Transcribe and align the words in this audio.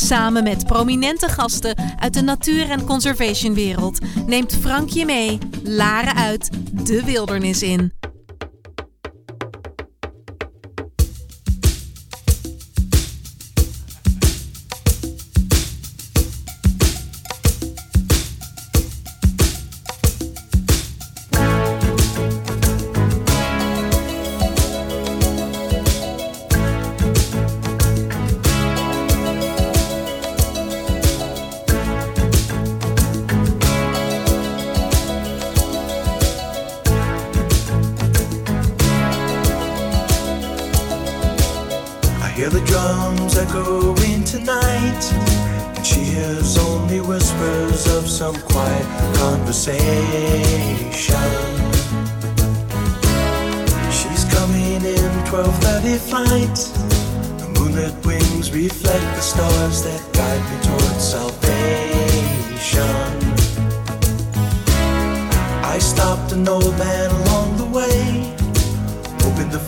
Samen 0.00 0.42
met 0.42 0.66
prominente 0.66 1.28
gasten 1.28 1.76
uit 1.98 2.14
de 2.14 2.22
natuur- 2.22 2.70
en 2.70 2.84
conservationwereld 2.84 3.98
neemt 4.26 4.54
Frank 4.60 4.88
je 4.88 5.04
mee, 5.04 5.38
Laren 5.62 6.14
uit, 6.14 6.50
de 6.86 7.04
wildernis 7.04 7.62
in. 7.62 7.92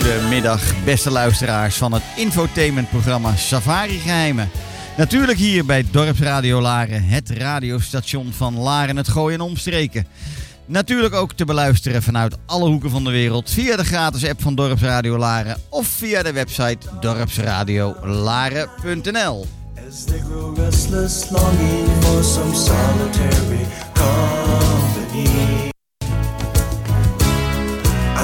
time. 0.00 0.10
Hele 0.10 0.10
goede 0.20 0.28
middag, 0.28 0.84
beste 0.84 1.10
luisteraars 1.10 1.76
van 1.76 1.92
het 1.92 2.02
infotainmentprogramma 2.16 3.36
Safari 3.36 3.98
Geheimen. 3.98 4.50
Natuurlijk 4.96 5.38
hier 5.38 5.64
bij 5.64 5.86
Dorpsradio 5.90 6.60
Laren, 6.60 7.04
het 7.04 7.30
radiostation 7.30 8.32
van 8.32 8.58
Laren, 8.58 8.96
het 8.96 9.08
Gooien 9.08 9.40
en 9.40 9.44
Omstreken. 9.44 10.06
Natuurlijk 10.66 11.14
ook 11.14 11.32
te 11.32 11.44
beluisteren 11.44 12.02
vanuit 12.02 12.36
alle 12.46 12.68
hoeken 12.68 12.90
van 12.90 13.04
de 13.04 13.10
wereld 13.10 13.50
via 13.50 13.76
de 13.76 13.84
gratis 13.84 14.28
app 14.28 14.42
van 14.42 14.54
Dorpsradio 14.54 15.18
Laren 15.18 15.56
of 15.68 15.86
via 15.86 16.22
de 16.22 16.32
website 16.32 16.78
dorpsradiolaren.nl. 17.00 19.46
As 19.88 20.04
they 20.04 20.20
for 22.00 22.22
some. 22.22 22.80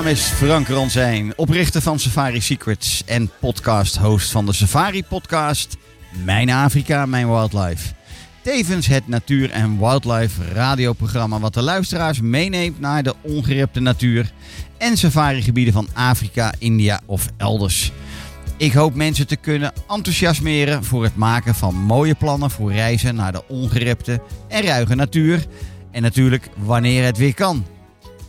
Naam 0.00 0.08
is 0.08 0.22
Frank 0.22 0.68
Ransijn, 0.68 1.32
oprichter 1.36 1.82
van 1.82 1.98
Safari 1.98 2.40
Secrets 2.40 3.02
en 3.06 3.30
podcast-host 3.40 4.30
van 4.30 4.46
de 4.46 4.52
Safari 4.52 5.04
Podcast 5.04 5.76
Mijn 6.24 6.50
Afrika, 6.50 7.06
Mijn 7.06 7.28
Wildlife. 7.30 7.92
Tevens 8.42 8.86
het 8.86 9.08
natuur- 9.08 9.50
en 9.50 9.78
wildlife 9.78 10.44
radioprogramma 10.52 11.38
wat 11.38 11.54
de 11.54 11.62
luisteraars 11.62 12.20
meeneemt 12.20 12.80
naar 12.80 13.02
de 13.02 13.14
ongerepte 13.22 13.80
natuur 13.80 14.32
en 14.78 14.96
safarigebieden 14.96 15.72
van 15.72 15.88
Afrika, 15.94 16.52
India 16.58 17.00
of 17.06 17.26
elders. 17.36 17.92
Ik 18.56 18.72
hoop 18.72 18.94
mensen 18.94 19.26
te 19.26 19.36
kunnen 19.36 19.72
enthousiasmeren 19.88 20.84
voor 20.84 21.02
het 21.02 21.16
maken 21.16 21.54
van 21.54 21.74
mooie 21.74 22.14
plannen 22.14 22.50
voor 22.50 22.72
reizen 22.72 23.14
naar 23.14 23.32
de 23.32 23.48
ongerepte 23.48 24.22
en 24.48 24.62
ruige 24.62 24.94
natuur. 24.94 25.46
En 25.90 26.02
natuurlijk 26.02 26.48
wanneer 26.56 27.04
het 27.04 27.18
weer 27.18 27.34
kan. 27.34 27.64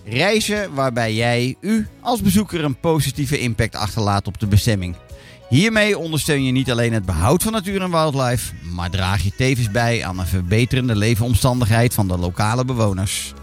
Reizen 0.05 0.73
waarbij 0.73 1.13
jij, 1.13 1.55
u 1.61 1.87
als 2.01 2.21
bezoeker, 2.21 2.63
een 2.63 2.79
positieve 2.79 3.39
impact 3.39 3.75
achterlaat 3.75 4.27
op 4.27 4.39
de 4.39 4.47
bestemming. 4.47 4.95
Hiermee 5.49 5.97
ondersteun 5.97 6.43
je 6.43 6.51
niet 6.51 6.71
alleen 6.71 6.93
het 6.93 7.05
behoud 7.05 7.43
van 7.43 7.51
natuur 7.51 7.81
en 7.81 7.91
wildlife, 7.91 8.53
maar 8.73 8.89
draag 8.89 9.23
je 9.23 9.31
tevens 9.35 9.71
bij 9.71 10.05
aan 10.05 10.19
een 10.19 10.27
verbeterende 10.27 10.95
leefomstandigheid 10.95 11.93
van 11.93 12.07
de 12.07 12.17
lokale 12.17 12.65
bewoners. 12.65 13.33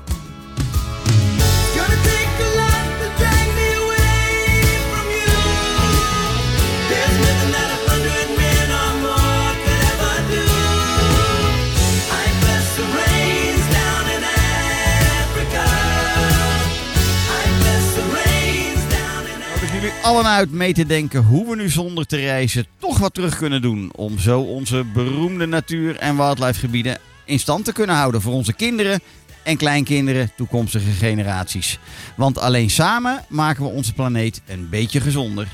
Allen 20.08 20.26
uit 20.26 20.50
mee 20.50 20.72
te 20.72 20.86
denken 20.86 21.22
hoe 21.22 21.48
we 21.48 21.56
nu 21.56 21.68
zonder 21.68 22.06
te 22.06 22.16
reizen 22.16 22.66
toch 22.78 22.98
wat 22.98 23.14
terug 23.14 23.36
kunnen 23.36 23.62
doen 23.62 23.92
om 23.96 24.18
zo 24.18 24.40
onze 24.40 24.84
beroemde 24.84 25.46
natuur- 25.46 25.96
en 25.96 26.16
wildlifegebieden 26.16 26.98
in 27.24 27.38
stand 27.38 27.64
te 27.64 27.72
kunnen 27.72 27.96
houden 27.96 28.20
voor 28.20 28.32
onze 28.32 28.52
kinderen 28.52 29.00
en 29.42 29.56
kleinkinderen, 29.56 30.30
toekomstige 30.36 30.90
generaties. 30.90 31.78
Want 32.16 32.38
alleen 32.38 32.70
samen 32.70 33.24
maken 33.28 33.62
we 33.62 33.68
onze 33.68 33.92
planeet 33.92 34.42
een 34.46 34.68
beetje 34.68 35.00
gezonder. 35.00 35.48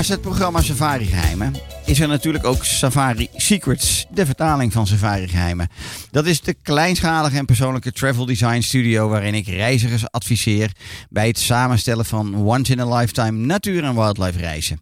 Naast 0.00 0.12
het 0.12 0.20
programma 0.20 0.62
Safari 0.62 1.06
Geheimen 1.06 1.54
is 1.86 2.00
er 2.00 2.08
natuurlijk 2.08 2.44
ook 2.44 2.64
Safari 2.64 3.28
Secrets, 3.36 4.06
de 4.10 4.26
vertaling 4.26 4.72
van 4.72 4.86
Safari 4.86 5.28
Geheimen. 5.28 5.68
Dat 6.10 6.26
is 6.26 6.40
de 6.40 6.54
kleinschalige 6.54 7.36
en 7.36 7.44
persoonlijke 7.44 7.92
travel 7.92 8.26
design 8.26 8.60
studio 8.60 9.08
waarin 9.08 9.34
ik 9.34 9.46
reizigers 9.46 10.10
adviseer 10.10 10.72
bij 11.10 11.26
het 11.26 11.38
samenstellen 11.38 12.04
van 12.04 12.34
once 12.34 12.72
in 12.72 12.80
a 12.80 12.96
lifetime 12.96 13.46
natuur- 13.46 13.84
en 13.84 13.94
wildlife 13.94 14.38
reizen. 14.38 14.80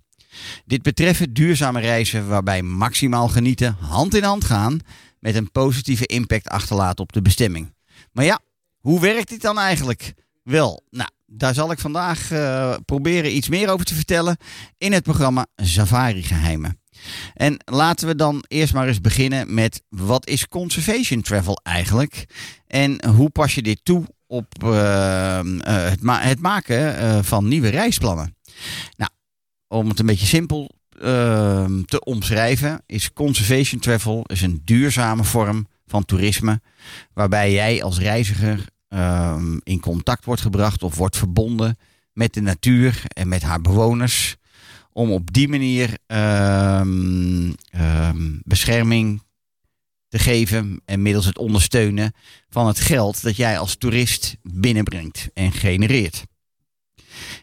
Dit 0.65 0.83
betreft 0.83 1.35
duurzame 1.35 1.81
reizen 1.81 2.29
waarbij 2.29 2.63
maximaal 2.63 3.29
genieten 3.29 3.77
hand 3.81 4.15
in 4.15 4.25
hand 4.25 4.45
gaan 4.45 4.81
met 5.21 5.35
een 5.35 5.51
positieve 5.51 6.07
impact 6.07 6.49
achterlaten 6.49 7.05
op 7.05 7.13
de 7.13 7.23
bestemming. 7.23 7.75
Maar 8.13 8.25
ja, 8.25 8.41
hoe 8.79 9.01
werkt 9.01 9.29
dit 9.29 9.43
dan 9.43 9.59
eigenlijk? 9.59 10.15
Wel, 10.43 10.83
nou, 10.91 11.11
daar 11.31 11.55
zal 11.55 11.71
ik 11.71 11.79
vandaag 11.79 12.31
eh, 12.31 12.75
proberen 12.85 13.37
iets 13.37 13.49
meer 13.49 13.71
over 13.71 13.87
te 13.87 13.95
vertellen 13.95 14.37
in 14.79 14.93
het 14.93 15.03
programma 15.03 15.47
Safari 15.57 16.23
Geheimen. 16.23 16.81
En 17.35 17.57
laten 17.65 18.07
we 18.07 18.15
dan 18.15 18.45
eerst 18.49 18.75
maar 18.75 18.89
eens 18.89 19.01
beginnen 19.01 19.55
met 19.55 19.83
wat 19.89 20.29
is 20.29 20.49
conservation 20.49 21.21
travel 21.23 21.61
eigenlijk? 21.63 22.25
En 22.67 23.07
hoe 23.07 23.31
pas 23.31 23.55
je 23.55 23.63
dit 23.63 23.81
toe 23.83 24.05
op 24.27 24.63
eh, 24.63 25.39
eh, 25.39 25.45
het, 25.65 26.01
het 26.03 26.41
maken 26.41 27.25
van 27.25 27.49
nieuwe 27.49 27.69
reisplannen? 27.69 28.37
Nou, 28.97 29.11
om 29.69 29.89
het 29.89 29.99
een 29.99 30.07
beetje 30.07 30.27
simpel 30.27 30.71
eh, 31.01 31.65
te 31.85 32.05
omschrijven, 32.05 32.83
is 32.87 33.13
conservation 33.13 33.81
travel 33.81 34.25
is 34.27 34.43
een 34.43 34.63
duurzame 34.65 35.25
vorm 35.25 35.67
van 35.87 36.05
toerisme 36.05 36.61
waarbij 37.13 37.53
jij 37.53 37.83
als 37.83 37.99
reiziger 37.99 38.65
ehm, 38.89 39.59
in 39.63 39.81
contact 39.81 40.25
wordt 40.25 40.43
gebracht 40.43 40.83
of 40.83 40.97
wordt 40.97 41.17
verbonden 41.17 41.79
met 42.13 42.35
de 42.35 42.41
natuur 42.41 43.03
en 43.09 43.29
met 43.29 43.43
haar 43.43 43.61
bewoners. 43.61 44.37
Om 44.93 45.13
op 45.13 45.33
die 45.33 45.49
manier 45.49 45.99
ehm, 46.07 47.53
ehm, 47.71 48.39
bescherming 48.43 49.23
te 50.09 50.19
geven 50.19 50.81
en 50.85 51.03
middels 51.03 51.27
het 51.27 51.39
ondersteunen 51.39 52.13
van 52.49 52.67
het 52.67 52.81
geld 52.81 53.23
dat 53.23 53.37
jij 53.37 53.59
als 53.59 53.77
toerist 53.77 54.37
binnenbrengt 54.43 55.29
en 55.35 55.53
genereert. 55.53 56.25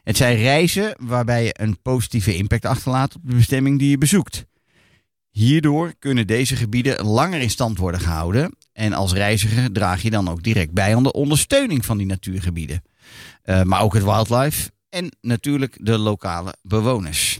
Het 0.03 0.17
zijn 0.17 0.35
reizen 0.35 0.95
waarbij 0.99 1.43
je 1.43 1.55
een 1.61 1.81
positieve 1.81 2.35
impact 2.35 2.65
achterlaat 2.65 3.15
op 3.15 3.21
de 3.23 3.35
bestemming 3.35 3.79
die 3.79 3.89
je 3.89 3.97
bezoekt. 3.97 4.45
Hierdoor 5.35 5.93
kunnen 5.99 6.27
deze 6.27 6.55
gebieden 6.55 7.05
langer 7.05 7.41
in 7.41 7.49
stand 7.49 7.77
worden 7.77 7.99
gehouden 7.99 8.55
en 8.73 8.93
als 8.93 9.13
reiziger 9.13 9.71
draag 9.71 10.01
je 10.01 10.09
dan 10.09 10.29
ook 10.29 10.43
direct 10.43 10.71
bij 10.71 10.95
aan 10.95 11.03
de 11.03 11.11
ondersteuning 11.11 11.85
van 11.85 11.97
die 11.97 12.07
natuurgebieden. 12.07 12.83
Eh, 13.41 13.61
maar 13.61 13.81
ook 13.81 13.93
het 13.93 14.03
wildlife 14.03 14.71
en 14.89 15.17
natuurlijk 15.21 15.77
de 15.81 15.97
lokale 15.97 16.55
bewoners. 16.61 17.39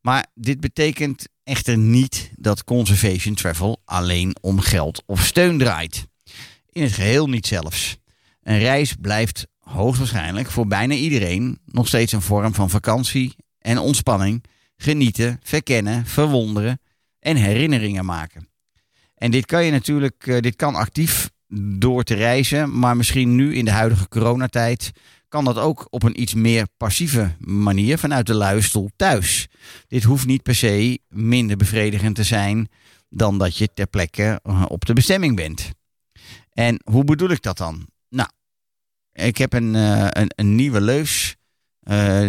Maar 0.00 0.26
dit 0.34 0.60
betekent 0.60 1.28
echter 1.44 1.78
niet 1.78 2.30
dat 2.36 2.64
conservation 2.64 3.34
travel 3.34 3.82
alleen 3.84 4.36
om 4.40 4.60
geld 4.60 5.02
of 5.06 5.24
steun 5.24 5.58
draait. 5.58 6.06
In 6.70 6.82
het 6.82 6.92
geheel 6.92 7.28
niet 7.28 7.46
zelfs. 7.46 7.96
Een 8.42 8.58
reis 8.58 8.94
blijft 9.00 9.46
hoogstwaarschijnlijk 9.58 10.50
voor 10.50 10.66
bijna 10.66 10.94
iedereen 10.94 11.58
nog 11.64 11.86
steeds 11.86 12.12
een 12.12 12.22
vorm 12.22 12.54
van 12.54 12.70
vakantie 12.70 13.36
en 13.58 13.78
ontspanning, 13.78 14.44
genieten, 14.76 15.40
verkennen, 15.42 16.06
verwonderen 16.06 16.80
en 17.20 17.36
herinneringen 17.36 18.04
maken. 18.04 18.48
En 19.14 19.30
dit 19.30 19.46
kan 19.46 19.64
je 19.64 19.70
natuurlijk, 19.70 20.26
eh, 20.26 20.40
dit 20.40 20.56
kan 20.56 20.74
actief 20.74 21.30
door 21.78 22.02
te 22.02 22.14
reizen, 22.14 22.78
maar 22.78 22.96
misschien 22.96 23.34
nu 23.34 23.54
in 23.54 23.64
de 23.64 23.70
huidige 23.70 24.08
coronatijd 24.08 24.92
kan 25.28 25.44
dat 25.44 25.58
ook 25.58 25.86
op 25.90 26.02
een 26.02 26.20
iets 26.20 26.34
meer 26.34 26.66
passieve 26.76 27.36
manier 27.38 27.98
vanuit 27.98 28.26
de 28.26 28.34
luie 28.34 28.62
stoel 28.62 28.90
thuis. 28.96 29.48
Dit 29.88 30.02
hoeft 30.02 30.26
niet 30.26 30.42
per 30.42 30.54
se 30.54 30.98
minder 31.08 31.56
bevredigend 31.56 32.14
te 32.14 32.24
zijn 32.24 32.68
dan 33.08 33.38
dat 33.38 33.56
je 33.56 33.68
ter 33.74 33.86
plekke 33.86 34.40
eh, 34.42 34.64
op 34.68 34.84
de 34.84 34.92
bestemming 34.92 35.36
bent. 35.36 35.70
En 36.52 36.80
hoe 36.84 37.04
bedoel 37.04 37.30
ik 37.30 37.42
dat 37.42 37.56
dan? 37.56 37.86
Nou, 38.08 38.28
ik 39.12 39.38
heb 39.38 39.52
een, 39.52 39.74
eh, 39.74 40.06
een, 40.10 40.30
een 40.34 40.54
nieuwe 40.54 40.80
leus 40.80 41.36
eh, 41.82 42.20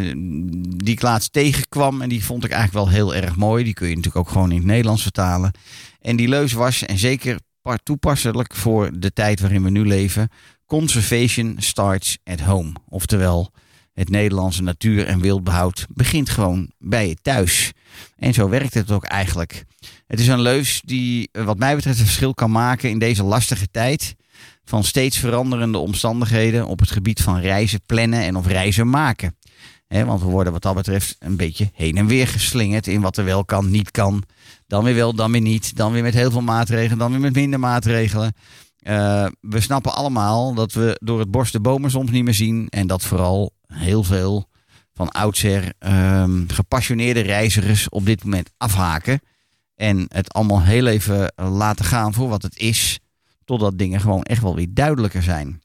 die 0.76 0.94
ik 0.94 1.02
laatst 1.02 1.34
tegenkwam 1.34 2.02
en 2.02 2.10
die 2.10 2.24
vond 2.24 2.44
ik 2.44 2.52
eigenlijk 2.52 2.86
wel 2.86 2.94
heel 2.96 3.16
erg 3.16 3.36
mooi. 3.36 3.64
Die 3.64 3.74
kun 3.74 3.88
je 3.90 3.96
natuurlijk 3.96 4.26
ook 4.28 4.32
gewoon 4.34 4.52
in 4.52 4.58
het 4.58 4.66
Nederlands 4.66 5.02
vertalen. 5.02 5.52
En 6.00 6.16
die 6.16 6.28
leus 6.28 6.54
was, 6.54 6.86
en 6.86 6.98
zeker 6.98 7.40
pa- 7.62 7.80
toepasselijk 7.84 8.56
voor 8.56 9.00
de 9.00 9.12
tijd 9.14 9.40
waarin 9.40 9.64
we 9.64 9.70
nu 9.70 9.86
leven, 9.86 10.30
Conservation 10.66 11.56
starts 11.58 12.18
at 12.24 12.40
home. 12.40 12.72
Oftewel, 12.90 13.52
het 13.94 14.10
Nederlandse 14.10 14.64
natuur- 14.64 15.06
en 15.06 15.20
wildbehoud 15.22 15.86
begint 15.90 16.30
gewoon 16.30 16.72
bij 16.78 17.08
je 17.08 17.16
thuis. 17.22 17.72
En 18.18 18.34
zo 18.34 18.50
werkt 18.50 18.74
het 18.74 18.92
ook 18.92 19.04
eigenlijk. 19.06 19.66
Het 20.08 20.20
is 20.20 20.28
een 20.28 20.42
leus 20.42 20.82
die, 20.86 21.30
wat 21.32 21.58
mij 21.58 21.76
betreft, 21.76 22.00
een 22.00 22.06
verschil 22.06 22.34
kan 22.34 22.52
maken 22.52 22.90
in 22.90 23.00
deze 23.00 23.24
lastige 23.24 23.68
tijd 23.72 24.16
van 24.64 24.84
steeds 24.84 25.18
veranderende 25.18 25.78
omstandigheden 25.78 26.68
op 26.68 26.80
het 26.80 26.92
gebied 26.92 27.22
van 27.22 27.40
reizen 27.40 27.82
plannen 27.86 28.22
en 28.22 28.36
of 28.36 28.48
reizen 28.48 28.90
maken. 28.90 29.36
Want 29.92 30.22
we 30.22 30.28
worden 30.28 30.54
wat 30.54 30.62
dat 30.62 30.76
betreft 30.76 31.16
een 31.20 31.36
beetje 31.36 31.70
heen 31.74 31.98
en 31.98 32.06
weer 32.06 32.28
geslingerd 32.28 32.88
in 32.88 33.02
wat 33.02 33.18
er 33.18 33.26
wel 33.26 33.46
kan, 33.46 33.70
niet 33.70 33.92
kan. 33.92 34.24
Dan 34.68 34.84
weer 34.84 34.96
wel, 34.96 35.14
dan 35.14 35.32
weer 35.32 35.42
niet. 35.42 35.76
Dan 35.76 35.92
weer 35.92 36.04
met 36.04 36.14
heel 36.14 36.32
veel 36.32 36.42
maatregelen, 36.42 36.98
dan 36.98 37.12
weer 37.12 37.20
met 37.20 37.34
minder 37.34 37.60
maatregelen. 37.60 38.34
Eh, 38.80 39.26
we 39.40 39.60
snappen 39.60 39.94
allemaal 39.94 40.54
dat 40.54 40.74
we 40.74 41.00
door 41.04 41.20
het 41.20 41.32
bos 41.32 41.52
de 41.52 41.60
bomen 41.60 41.92
soms 41.92 42.12
niet 42.12 42.24
meer 42.24 42.34
zien. 42.34 42.68
En 42.70 42.88
dat 42.88 43.04
vooral 43.04 43.54
heel 43.68 44.04
veel 44.04 44.50
van 44.94 45.10
oudsher 45.10 45.74
ehm, 45.80 46.48
gepassioneerde 46.48 47.20
reizigers 47.20 47.90
op 47.90 48.06
dit 48.06 48.24
moment 48.24 48.50
afhaken. 48.58 49.22
En 49.76 50.06
het 50.08 50.34
allemaal 50.34 50.62
heel 50.62 50.88
even 50.88 51.34
laten 51.36 51.86
gaan 51.86 52.14
voor 52.14 52.30
wat 52.30 52.42
het 52.42 52.58
is. 52.58 53.00
Totdat 53.46 53.78
dingen 53.78 54.02
gewoon 54.02 54.24
echt 54.24 54.42
wel 54.42 54.56
weer 54.56 54.68
duidelijker 54.70 55.24
zijn. 55.24 55.62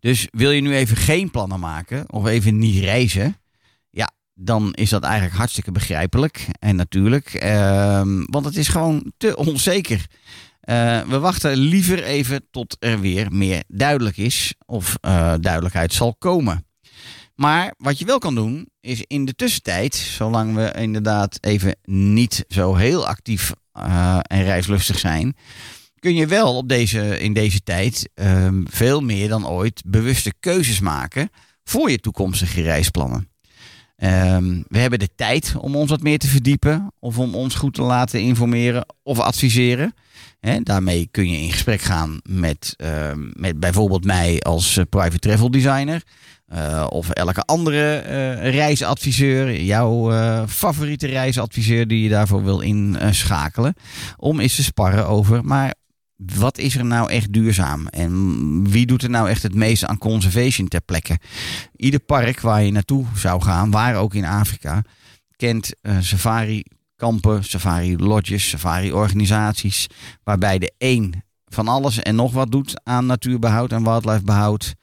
Dus 0.00 0.28
wil 0.30 0.50
je 0.50 0.60
nu 0.60 0.74
even 0.74 0.96
geen 0.96 1.30
plannen 1.30 1.60
maken 1.60 2.12
of 2.12 2.26
even 2.26 2.58
niet 2.58 2.84
reizen, 2.84 3.36
ja, 3.90 4.10
dan 4.34 4.72
is 4.72 4.90
dat 4.90 5.02
eigenlijk 5.02 5.34
hartstikke 5.34 5.72
begrijpelijk 5.72 6.46
en 6.58 6.76
natuurlijk. 6.76 7.34
ehm, 7.34 8.24
want 8.26 8.44
het 8.44 8.56
is 8.56 8.68
gewoon 8.68 9.12
te 9.16 9.36
onzeker. 9.46 10.06
Eh, 10.60 11.02
we 11.02 11.18
wachten 11.18 11.56
liever 11.56 12.04
even 12.04 12.46
tot 12.50 12.76
er 12.78 13.00
weer 13.00 13.32
meer 13.32 13.64
duidelijk 13.68 14.16
is 14.16 14.54
of 14.66 14.96
eh, 15.00 15.34
duidelijkheid 15.40 15.92
zal 15.92 16.14
komen. 16.14 16.66
Maar 17.34 17.74
wat 17.78 17.98
je 17.98 18.04
wel 18.04 18.18
kan 18.18 18.34
doen, 18.34 18.68
is 18.80 19.04
in 19.06 19.24
de 19.24 19.34
tussentijd, 19.34 19.94
zolang 19.94 20.54
we 20.54 20.74
inderdaad 20.78 21.38
even 21.40 21.76
niet 21.84 22.44
zo 22.48 22.74
heel 22.74 23.06
actief 23.06 23.52
eh, 23.72 24.18
en 24.22 24.42
reislustig 24.42 24.98
zijn, 24.98 25.36
kun 26.04 26.14
je 26.14 26.26
wel 26.26 26.56
op 26.56 26.68
deze, 26.68 27.18
in 27.18 27.32
deze 27.32 27.62
tijd 27.62 28.08
ehm, 28.14 28.62
veel 28.64 29.00
meer 29.00 29.28
dan 29.28 29.48
ooit 29.48 29.82
bewuste 29.86 30.32
keuzes 30.40 30.80
maken 30.80 31.30
voor 31.64 31.90
je 31.90 31.98
toekomstige 31.98 32.62
reisplannen. 32.62 33.28
Ehm, 33.96 34.62
we 34.68 34.78
hebben 34.78 34.98
de 34.98 35.08
tijd 35.16 35.54
om 35.58 35.76
ons 35.76 35.90
wat 35.90 36.02
meer 36.02 36.18
te 36.18 36.28
verdiepen 36.28 36.92
of 36.98 37.18
om 37.18 37.34
ons 37.34 37.54
goed 37.54 37.74
te 37.74 37.82
laten 37.82 38.20
informeren 38.20 38.86
of 39.02 39.18
adviseren. 39.18 39.94
Hè, 40.40 40.60
daarmee 40.60 41.08
kun 41.10 41.30
je 41.30 41.38
in 41.38 41.52
gesprek 41.52 41.80
gaan 41.80 42.20
met, 42.22 42.74
ehm, 42.76 43.30
met 43.32 43.60
bijvoorbeeld 43.60 44.04
mij 44.04 44.40
als 44.40 44.76
eh, 44.76 44.84
private 44.88 45.18
travel 45.18 45.50
designer. 45.50 46.02
eh, 46.46 46.86
of 46.88 47.10
elke 47.10 47.40
andere 47.40 47.96
eh, 47.96 48.50
reisadviseur, 48.50 49.60
jouw 49.60 50.12
favoriete 50.46 51.06
reisadviseur 51.06 51.86
die 51.86 52.02
je 52.02 52.08
daarvoor 52.08 52.44
wil 52.44 52.60
inschakelen. 52.60 53.74
om 54.16 54.40
eens 54.40 54.54
te 54.54 54.62
sparren 54.62 55.06
over, 55.06 55.44
maar 55.44 55.74
wat 56.16 56.58
is 56.58 56.76
er 56.76 56.84
nou 56.84 57.10
echt 57.10 57.32
duurzaam? 57.32 57.86
En 57.86 58.70
wie 58.70 58.86
doet 58.86 59.02
er 59.02 59.10
nou 59.10 59.28
echt 59.28 59.42
het 59.42 59.54
meeste 59.54 59.86
aan 59.86 59.98
conservation 59.98 60.68
ter 60.68 60.80
plekke? 60.80 61.18
Ieder 61.76 62.00
park 62.00 62.40
waar 62.40 62.62
je 62.62 62.72
naartoe 62.72 63.04
zou 63.14 63.42
gaan, 63.42 63.70
waar 63.70 63.96
ook 63.96 64.14
in 64.14 64.24
Afrika, 64.24 64.82
kent 65.36 65.74
eh, 65.80 65.96
safari 66.00 66.62
kampen, 66.96 67.44
safari 67.44 67.96
lodges, 67.96 68.48
safari 68.48 68.92
organisaties, 68.92 69.86
waarbij 70.22 70.58
de 70.58 70.72
een 70.78 71.22
van 71.46 71.68
alles 71.68 71.98
en 71.98 72.14
nog 72.14 72.32
wat 72.32 72.50
doet 72.50 72.80
aan 72.84 73.06
natuurbehoud 73.06 73.72
en 73.72 73.82
wildlifebehoud. 73.82 74.74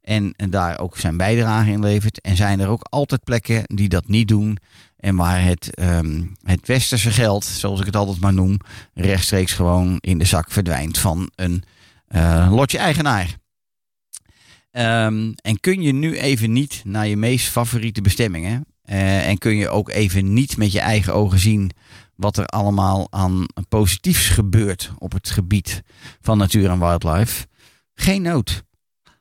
En 0.00 0.34
daar 0.36 0.78
ook 0.78 0.98
zijn 0.98 1.16
bijdrage 1.16 1.70
in 1.70 1.80
levert. 1.80 2.20
En 2.20 2.36
zijn 2.36 2.60
er 2.60 2.68
ook 2.68 2.86
altijd 2.90 3.24
plekken 3.24 3.62
die 3.64 3.88
dat 3.88 4.08
niet 4.08 4.28
doen. 4.28 4.58
En 5.00 5.16
waar 5.16 5.44
het, 5.44 5.74
ehm, 5.74 6.22
het 6.42 6.66
westerse 6.66 7.10
geld, 7.10 7.44
zoals 7.44 7.80
ik 7.80 7.86
het 7.86 7.96
altijd 7.96 8.20
maar 8.20 8.32
noem, 8.32 8.56
rechtstreeks 8.94 9.52
gewoon 9.52 9.96
in 10.00 10.18
de 10.18 10.24
zak 10.24 10.50
verdwijnt 10.50 10.98
van 10.98 11.30
een 11.34 11.62
eh 12.06 12.48
lotje-eigenaar. 12.50 13.36
Ehm, 14.70 15.32
en 15.42 15.60
kun 15.60 15.82
je 15.82 15.92
nu 15.92 16.18
even 16.18 16.52
niet 16.52 16.82
naar 16.84 17.06
je 17.06 17.16
meest 17.16 17.48
favoriete 17.48 18.00
bestemmingen. 18.00 18.64
eh, 18.82 19.28
en 19.28 19.38
kun 19.38 19.56
je 19.56 19.68
ook 19.68 19.90
even 19.90 20.32
niet 20.32 20.56
met 20.56 20.72
je 20.72 20.80
eigen 20.80 21.14
ogen 21.14 21.38
zien 21.38 21.70
wat 22.16 22.36
er 22.36 22.46
allemaal 22.46 23.06
aan 23.10 23.46
positiefs 23.68 24.28
gebeurt 24.28 24.92
op 24.98 25.12
het 25.12 25.30
gebied 25.30 25.82
van 26.20 26.38
natuur 26.38 26.70
en 26.70 26.78
wildlife. 26.78 27.46
Geen 27.94 28.22
nood. 28.22 28.62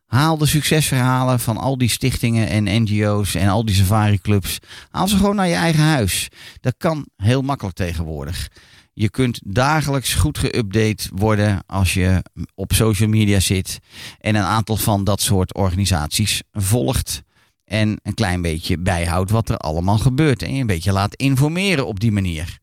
Haal 0.10 0.38
de 0.38 0.46
succesverhalen 0.46 1.40
van 1.40 1.58
al 1.58 1.78
die 1.78 1.90
stichtingen 1.90 2.48
en 2.48 2.84
NGO's 2.84 3.36
en 3.36 3.50
al 3.50 3.66
die 3.66 3.76
safari-clubs. 3.76 4.60
Haal 4.92 5.08
ze 5.08 5.18
gewoon 5.18 5.36
naar 5.36 5.48
je 5.48 5.54
eigen 5.54 5.84
huis. 5.84 6.28
Dat 6.62 6.74
kan 6.78 7.08
heel 7.16 7.42
makkelijk 7.42 7.76
tegenwoordig. 7.76 8.48
Je 8.94 9.10
kunt 9.10 9.40
dagelijks 9.46 10.14
goed 10.14 10.40
geüpdate 10.46 11.10
worden 11.14 11.64
als 11.66 11.94
je 11.94 12.24
op 12.56 12.74
social 12.74 13.10
media 13.10 13.40
zit 13.40 13.80
en 14.20 14.36
een 14.36 14.44
aantal 14.44 14.78
van 14.78 15.04
dat 15.04 15.22
soort 15.22 15.54
organisaties 15.54 16.42
volgt. 16.52 17.22
En 17.66 18.00
een 18.04 18.14
klein 18.14 18.42
beetje 18.42 18.80
bijhoudt 18.80 19.32
wat 19.32 19.50
er 19.50 19.58
allemaal 19.58 19.98
gebeurt. 19.98 20.44
En 20.44 20.54
je 20.54 20.62
een 20.62 20.68
beetje 20.68 20.92
laat 20.92 21.16
informeren 21.16 21.88
op 21.88 22.00
die 22.00 22.12
manier. 22.12 22.60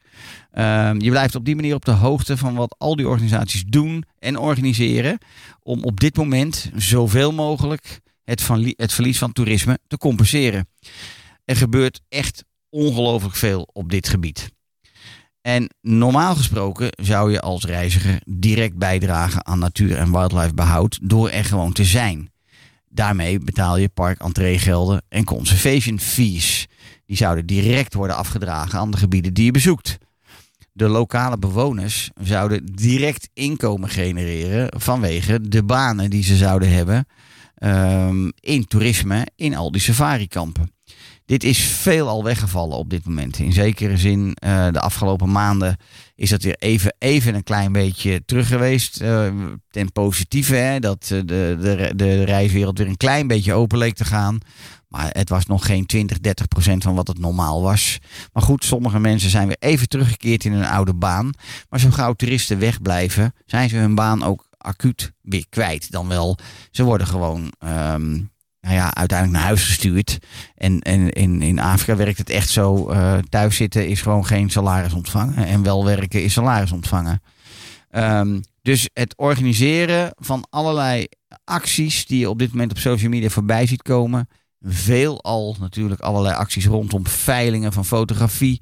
Ehm, 0.57 1.01
je 1.01 1.11
blijft 1.11 1.35
op 1.35 1.45
die 1.45 1.55
manier 1.55 1.75
op 1.75 1.85
de 1.85 1.91
hoogte 1.91 2.37
van 2.37 2.55
wat 2.55 2.75
al 2.79 2.97
die 2.97 3.09
organisaties 3.09 3.65
doen 3.67 4.05
en 4.19 4.39
organiseren. 4.39 5.19
Om 5.63 5.85
op 5.85 6.01
dit 6.01 6.17
moment 6.17 6.71
zoveel 6.77 7.33
mogelijk 7.33 8.01
het, 8.25 8.49
het 8.77 8.93
verlies 8.93 9.19
van 9.19 9.33
toerisme 9.33 9.79
te 9.87 9.99
compenseren. 9.99 10.69
Er 11.45 11.57
gebeurt 11.57 12.01
echt 12.09 12.45
ongelooflijk 12.71 13.37
veel 13.37 13.69
op 13.73 13.91
dit 13.91 14.09
gebied. 14.09 14.51
En 15.41 15.71
normaal 15.81 16.35
gesproken 16.35 16.89
zou 17.03 17.33
je 17.33 17.41
als 17.41 17.65
reiziger 17.65 18.21
direct 18.25 18.77
bijdragen 18.77 19.47
aan 19.47 19.59
natuur- 19.59 19.97
en 19.97 20.13
wildlife 20.13 20.55
behoud 20.55 20.99
door 21.03 21.31
er 21.31 21.45
gewoon 21.45 21.73
te 21.73 21.85
zijn. 21.85 22.31
Daarmee 22.89 23.39
betaal 23.39 23.77
je 23.77 23.89
park 23.89 24.21
entreegelden 24.21 25.03
en 25.09 25.25
conservation 25.25 26.01
fees. 26.01 26.67
Die 27.07 27.17
zouden 27.17 27.47
direct 27.47 27.95
worden 27.95 28.17
afgedragen 28.17 28.79
aan 28.79 28.91
de 28.91 28.97
gebieden 28.97 29.35
die 29.35 29.45
je 29.45 29.51
bezoekt. 29.51 29.99
De 30.77 30.89
lokale 30.89 31.39
bewoners 31.39 32.11
zouden 32.21 32.67
direct 32.75 33.29
inkomen 33.35 33.89
genereren 33.89 34.81
vanwege 34.81 35.49
de 35.49 35.65
banen 35.65 36.11
die 36.11 36.23
ze 36.23 36.37
zouden 36.37 36.73
hebben 36.73 37.07
ehm, 37.55 38.31
in 38.41 38.67
toerisme 38.67 39.27
in 39.37 39.57
al 39.57 39.71
die 39.73 39.81
safarikampen. 39.81 40.71
Dit 41.27 41.45
is 41.45 41.59
veelal 41.59 42.25
weggevallen 42.25 42.77
op 42.77 42.91
dit 42.91 43.05
moment. 43.05 43.39
In 43.39 43.53
zekere 43.53 43.97
zin, 43.97 44.35
eh, 44.35 44.69
de 44.71 44.81
afgelopen 44.81 45.33
maanden 45.33 45.77
is 46.15 46.31
dat 46.31 46.43
weer 46.43 46.57
even, 46.59 46.95
even 46.99 47.35
een 47.35 47.43
klein 47.43 47.73
beetje 47.73 48.23
terug 48.25 48.49
geweest. 48.49 49.01
eh, 49.01 49.33
ten 49.71 49.93
positieve, 49.93 50.55
hè, 50.55 50.81
dat 50.81 51.03
eh, 51.03 51.19
de, 51.25 51.57
de, 51.61 51.93
de 51.97 52.25
reiswereld 52.25 52.79
weer 52.79 52.87
een 52.87 52.97
klein 52.97 53.27
beetje 53.27 53.53
open 53.53 53.79
leek 53.79 53.95
te 53.95 54.05
gaan. 54.05 54.39
Het 54.99 55.29
was 55.29 55.47
nog 55.47 55.67
geen 55.67 55.87
20, 55.87 56.19
30 56.19 56.49
procent 56.49 56.83
van 56.83 56.95
wat 56.95 57.09
het 57.09 57.19
normaal 57.19 57.63
was. 57.63 57.99
Maar 58.33 58.43
goed, 58.43 58.65
sommige 58.65 58.99
mensen 58.99 59.31
zijn 59.31 59.47
weer 59.47 59.57
even 59.59 59.89
teruggekeerd 59.89 60.45
in 60.45 60.53
hun 60.53 60.67
oude 60.67 60.95
baan. 60.95 61.31
Maar 61.69 61.81
zo 61.81 61.91
gauw 61.91 62.13
toeristen 62.13 62.59
wegblijven, 62.59 63.35
zijn 63.47 63.69
ze 63.69 63.77
hun 63.77 63.95
baan 63.95 64.23
ook 64.23 64.47
acuut 64.59 65.13
weer 65.23 65.47
kwijt. 65.49 65.91
Dan 65.91 66.09
wel, 66.09 66.39
ze 66.71 66.83
worden 66.83 67.07
gewoon 67.07 67.53
ehm, 67.59 68.11
nou 68.61 68.79
ja, 68.79 68.95
uiteindelijk 68.95 69.39
naar 69.39 69.47
huis 69.47 69.65
gestuurd. 69.65 70.19
En, 70.55 70.81
en 70.81 71.11
in, 71.11 71.43
in 71.43 71.59
Afrika 71.59 71.97
werkt 71.97 72.19
het 72.19 72.31
echt 72.31 72.49
zo. 72.49 72.89
eh 72.89 73.19
thuis 73.29 73.57
zitten 73.57 73.89
is 73.89 74.03
gewoon 74.03 74.27
geen 74.27 74.51
salaris 74.51 74.93
ontvangen. 74.93 75.47
En 75.47 75.63
wel 75.63 75.85
werken 75.85 76.23
is 76.23 76.33
salaris 76.33 76.73
ontvangen. 76.73 77.23
Ehm, 77.91 78.41
dus 78.63 78.89
het 78.93 79.17
organiseren 79.17 80.13
van 80.17 80.47
allerlei 80.51 81.07
acties 81.45 82.07
die 82.07 82.19
je 82.19 82.31
op 82.31 82.39
dit 82.39 82.51
moment 82.51 82.71
op 82.71 82.79
social 82.79 83.11
media 83.11 83.29
voorbij 83.29 83.67
ziet 83.67 83.83
komen. 83.83 84.29
Veelal 84.69 85.57
natuurlijk 85.61 86.01
allerlei 86.01 86.35
acties 86.35 86.67
rondom 86.67 87.07
veilingen 87.07 87.73
van 87.73 87.85
fotografie 87.85 88.61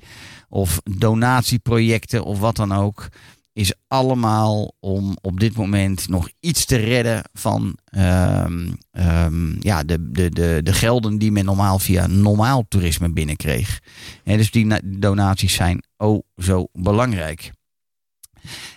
of 0.48 0.80
donatieprojecten 0.84 2.24
of 2.24 2.38
wat 2.38 2.56
dan 2.56 2.72
ook. 2.72 3.08
Is 3.52 3.72
allemaal 3.88 4.72
om 4.80 5.16
op 5.20 5.40
dit 5.40 5.56
moment 5.56 6.08
nog 6.08 6.28
iets 6.40 6.64
te 6.64 6.76
redden 6.76 7.22
van 7.32 7.76
ehm, 7.84 8.72
ehm, 8.90 9.62
ja, 9.62 9.82
de, 9.84 10.10
de, 10.10 10.30
de, 10.30 10.60
de 10.62 10.72
gelden 10.72 11.18
die 11.18 11.32
men 11.32 11.44
normaal 11.44 11.78
via 11.78 12.06
normaal 12.06 12.64
toerisme 12.68 13.12
binnenkreeg. 13.12 13.80
En 14.24 14.36
dus 14.36 14.50
die 14.50 14.66
na- 14.66 14.80
donaties 14.84 15.54
zijn 15.54 15.84
oh 15.96 16.22
zo 16.36 16.66
belangrijk. 16.72 17.52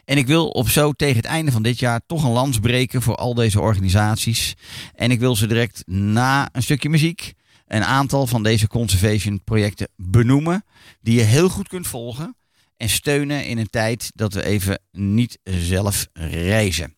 En 0.06 0.18
ik 0.18 0.28
wil 0.28 0.48
op 0.48 0.70
zo 0.70 0.92
tegen 0.92 1.16
het 1.16 1.26
einde 1.26 1.52
van 1.52 1.64
dit 1.64 1.80
jaar 1.80 2.02
toch 2.06 2.24
een 2.24 2.32
lans 2.32 2.60
breken 2.60 3.02
voor 3.02 3.16
al 3.16 3.34
deze 3.34 3.60
organisaties. 3.60 4.54
En 4.96 5.12
ik 5.12 5.20
wil 5.20 5.36
ze 5.36 5.48
direct 5.48 5.84
na 5.86 6.50
een 6.52 6.64
stukje 6.64 6.90
muziek 6.90 7.34
een 7.68 7.84
aantal 7.84 8.28
van 8.28 8.44
deze 8.44 8.68
conservation 8.68 9.44
projecten 9.44 9.88
benoemen. 9.96 10.66
Die 11.02 11.16
je 11.16 11.24
heel 11.24 11.50
goed 11.50 11.68
kunt 11.68 11.88
volgen 11.88 12.36
en 12.78 12.90
steunen 12.90 13.46
in 13.46 13.58
een 13.58 13.70
tijd 13.70 14.12
dat 14.16 14.34
we 14.34 14.44
even 14.44 14.82
niet 14.92 15.40
zelf 15.44 16.08
reizen. 16.14 16.96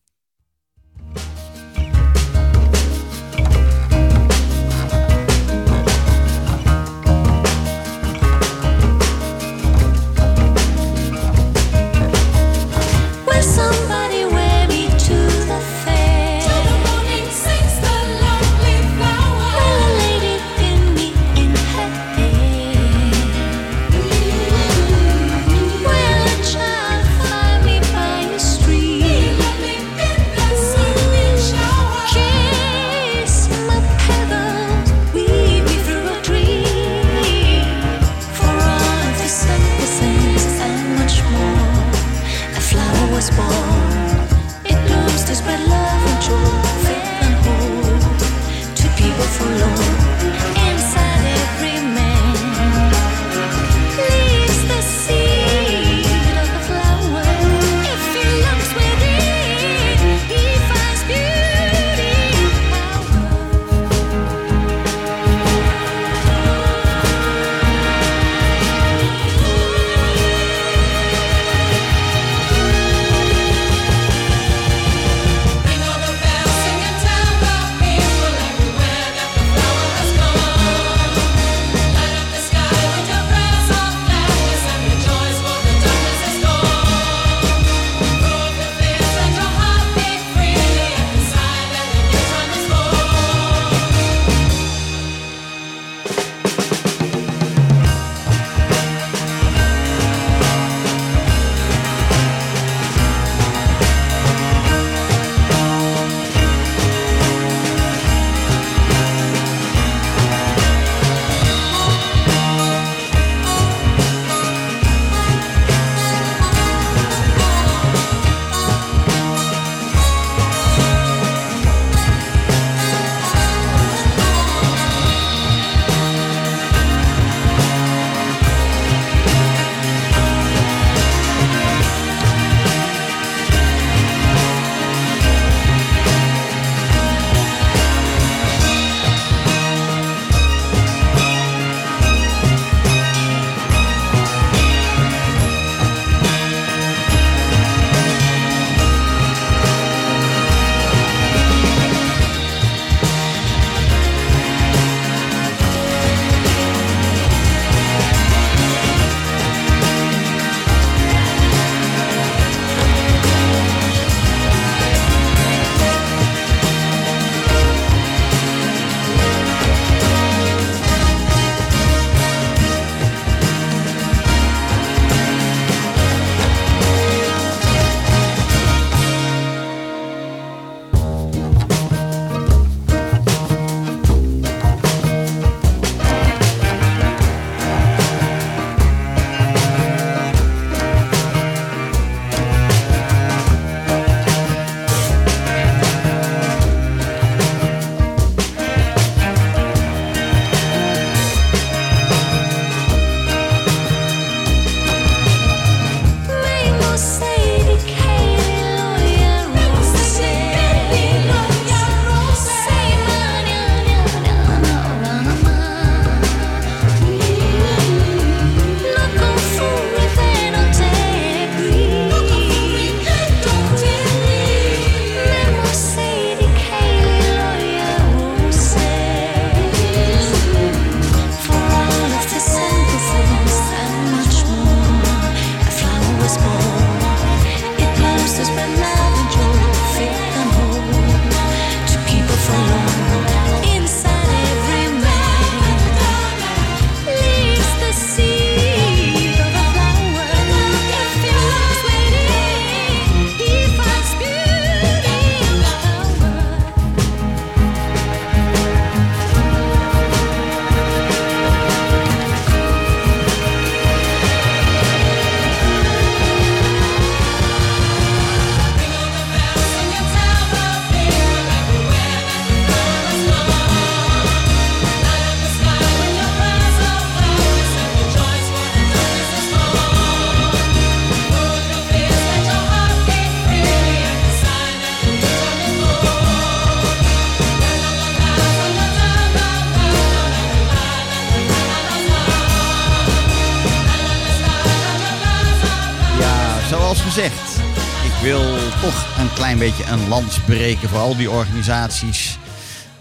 Beetje 299.60 299.92
een 299.92 300.08
lans 300.08 300.40
breken 300.40 300.90
voor 300.90 301.00
al 301.00 301.18
die 301.18 301.30
organisaties. 301.30 302.38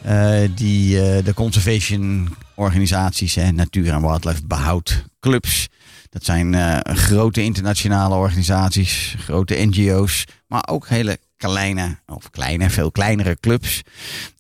eh, 0.03 0.41
die 0.55 1.01
eh, 1.01 1.25
de 1.25 1.35
conservation 1.35 2.29
organisaties 2.55 3.37
en 3.37 3.55
natuur- 3.55 3.93
en 3.93 4.01
wildlife 4.01 4.47
behoudclubs. 4.47 5.69
Dat 6.11 6.25
zijn 6.25 6.55
eh, 6.55 6.95
grote 6.95 7.43
internationale 7.43 8.15
organisaties, 8.15 9.15
grote 9.19 9.55
NGO's, 9.55 10.25
maar 10.47 10.69
ook 10.71 10.89
hele 10.89 11.19
kleine, 11.37 11.99
of 12.07 12.31
kleine, 12.31 12.71
veel 12.71 12.91
kleinere 12.91 13.37
clubs. 13.41 13.83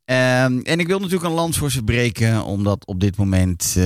Ehm, 0.04 0.58
en 0.58 0.80
ik 0.80 0.86
wil 0.86 0.98
natuurlijk 0.98 1.28
een 1.28 1.36
lans 1.36 1.58
voor 1.58 1.70
ze 1.70 1.82
breken, 1.82 2.44
omdat 2.44 2.86
op 2.86 3.00
dit 3.00 3.16
moment 3.16 3.76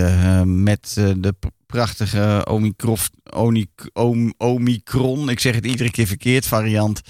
met 0.44 0.92
de 0.94 1.34
prachtige 1.72 2.46
Omicron, 2.50 2.96
Onic- 3.34 3.90
Om- 3.92 4.34
Omicron, 4.38 5.28
ik 5.28 5.40
zeg 5.40 5.54
het 5.54 5.66
iedere 5.66 5.90
keer 5.90 6.06
verkeerd, 6.06 6.46
variant, 6.46 7.00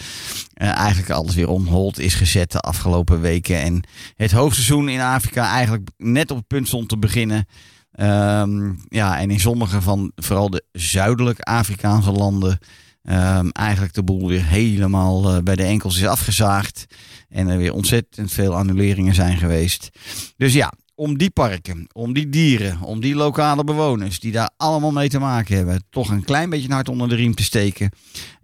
eh, 0.55 0.68
eigenlijk 0.77 1.11
alles 1.11 1.35
weer 1.35 1.48
on 1.48 1.66
hold 1.66 1.98
is 1.98 2.14
gezet 2.14 2.53
de 2.53 2.59
afgelopen 2.59 3.20
weken. 3.20 3.61
En 3.61 3.83
het 4.16 4.33
hoogseizoen 4.33 4.88
in 4.88 5.01
Afrika 5.01 5.51
eigenlijk 5.51 5.88
net 5.96 6.31
op 6.31 6.37
het 6.37 6.46
punt 6.46 6.66
stond 6.68 6.88
te 6.88 6.98
beginnen. 6.98 7.46
Ehm, 7.92 8.72
ja, 8.88 9.20
en 9.20 9.31
in 9.31 9.40
sommige 9.40 9.81
van 9.81 10.12
vooral 10.14 10.51
de 10.51 10.64
zuidelijk 10.72 11.40
Afrikaanse 11.40 12.12
landen 12.12 12.59
ehm, 13.03 13.48
eigenlijk 13.48 13.94
de 13.94 14.03
boel 14.05 14.29
weer 14.29 14.44
helemaal 14.44 15.35
eh, 15.35 15.42
bij 15.42 15.57
de 15.57 15.64
enkels 15.64 15.96
is 15.96 16.07
afgezaagd. 16.07 16.87
En 17.29 17.48
er 17.48 17.59
weer 17.59 17.72
ontzettend 17.72 18.33
veel 18.33 18.55
annuleringen 18.57 19.14
zijn 19.14 19.38
geweest. 19.38 19.90
Dus 20.37 20.53
ja, 20.53 20.72
om 20.95 21.19
die 21.19 21.31
parken, 21.31 21.87
om 21.93 22.13
die 22.13 22.29
dieren, 22.29 22.81
om 22.83 23.01
die 23.01 23.15
lokale 23.15 23.65
bewoners 23.65 24.21
die 24.21 24.33
daar 24.33 24.51
allemaal 24.57 24.93
mee 24.93 25.09
te 25.09 25.19
maken 25.19 25.57
hebben, 25.57 25.85
toch 25.91 26.11
een 26.11 26.25
klein 26.25 26.51
beetje 26.51 26.69
een 26.69 26.75
hart 26.75 26.89
onder 26.89 27.09
de 27.09 27.15
riem 27.15 27.35
te 27.35 27.43
steken, 27.43 27.91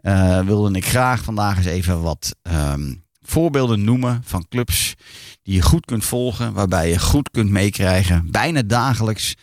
eh, 0.01 0.41
wilde 0.41 0.77
ik 0.77 0.87
graag 0.87 1.25
vandaag 1.25 1.57
eens 1.57 1.67
even 1.67 2.03
wat 2.03 2.37
ehm, 2.43 2.95
voorbeelden 3.23 3.85
noemen 3.85 4.23
van 4.25 4.49
clubs 4.49 4.95
die 5.43 5.55
je 5.55 5.63
goed 5.63 5.85
kunt 5.85 6.05
volgen, 6.05 6.53
waarbij 6.53 6.89
je 6.89 6.99
goed 6.99 7.31
kunt 7.31 7.51
meekrijgen, 7.51 8.31
bijna 8.31 8.63
dagelijks, 8.63 9.35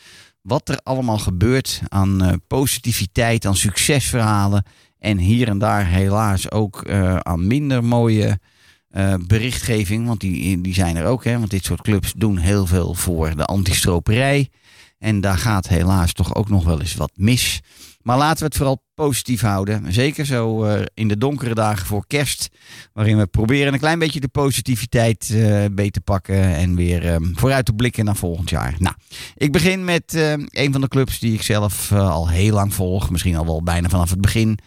wat 0.41 0.69
er 0.69 0.79
allemaal 0.83 1.19
gebeurt 1.19 1.81
aan 1.87 2.23
eh, 2.23 2.33
positiviteit, 2.47 3.45
aan 3.45 3.55
succesverhalen 3.55 4.63
en 4.99 5.17
hier 5.17 5.47
en 5.47 5.57
daar 5.57 5.85
helaas 5.85 6.51
ook 6.51 6.81
eh, 6.81 7.15
aan 7.15 7.47
minder 7.47 7.83
mooie 7.83 8.39
eh, 8.95 9.13
berichtgeving, 9.27 10.07
want 10.07 10.19
die, 10.19 10.61
die 10.61 10.73
zijn 10.73 10.95
er 10.95 11.05
ook. 11.05 11.23
Hè, 11.23 11.37
want 11.37 11.49
dit 11.49 11.65
soort 11.65 11.81
clubs 11.81 12.13
doen 12.17 12.37
heel 12.37 12.65
veel 12.65 12.93
voor 12.93 13.35
de 13.35 13.45
antistroperij. 13.45 14.49
En 14.97 15.21
daar 15.21 15.37
gaat 15.37 15.67
helaas 15.67 16.13
toch 16.13 16.35
ook 16.35 16.49
nog 16.49 16.63
wel 16.63 16.79
eens 16.79 16.95
wat 16.95 17.11
mis. 17.15 17.61
Maar 18.01 18.17
laten 18.17 18.39
we 18.39 18.45
het 18.45 18.55
vooral 18.55 18.83
positief 18.93 19.41
houden. 19.41 19.93
Zeker 19.93 20.25
zo 20.25 20.63
eh, 20.63 20.81
in 20.93 21.07
de 21.07 21.17
donkere 21.17 21.53
dagen 21.53 21.85
voor 21.85 22.07
kerst. 22.07 22.49
Waarin 22.93 23.17
we 23.17 23.27
proberen 23.27 23.73
een 23.73 23.79
klein 23.79 23.99
beetje 23.99 24.19
de 24.19 24.27
positiviteit 24.27 25.29
eh 25.33 25.65
beet 25.71 25.93
te 25.93 26.01
pakken. 26.01 26.55
En 26.55 26.75
weer 26.75 27.07
eh, 27.07 27.15
vooruit 27.33 27.65
te 27.65 27.73
blikken 27.73 28.05
naar 28.05 28.15
volgend 28.15 28.49
jaar. 28.49 28.75
Nou, 28.79 28.95
ik 29.35 29.51
begin 29.51 29.83
met 29.83 30.13
eh, 30.13 30.31
een 30.31 30.71
van 30.71 30.81
de 30.81 30.87
clubs 30.87 31.19
die 31.19 31.33
ik 31.33 31.41
zelf 31.41 31.91
al 31.91 32.29
heel 32.29 32.53
lang 32.53 32.73
volg. 32.73 33.09
Misschien 33.09 33.35
al 33.35 33.45
wel 33.45 33.63
bijna 33.63 33.89
vanaf 33.89 34.09
het 34.09 34.21
begin. 34.21 34.59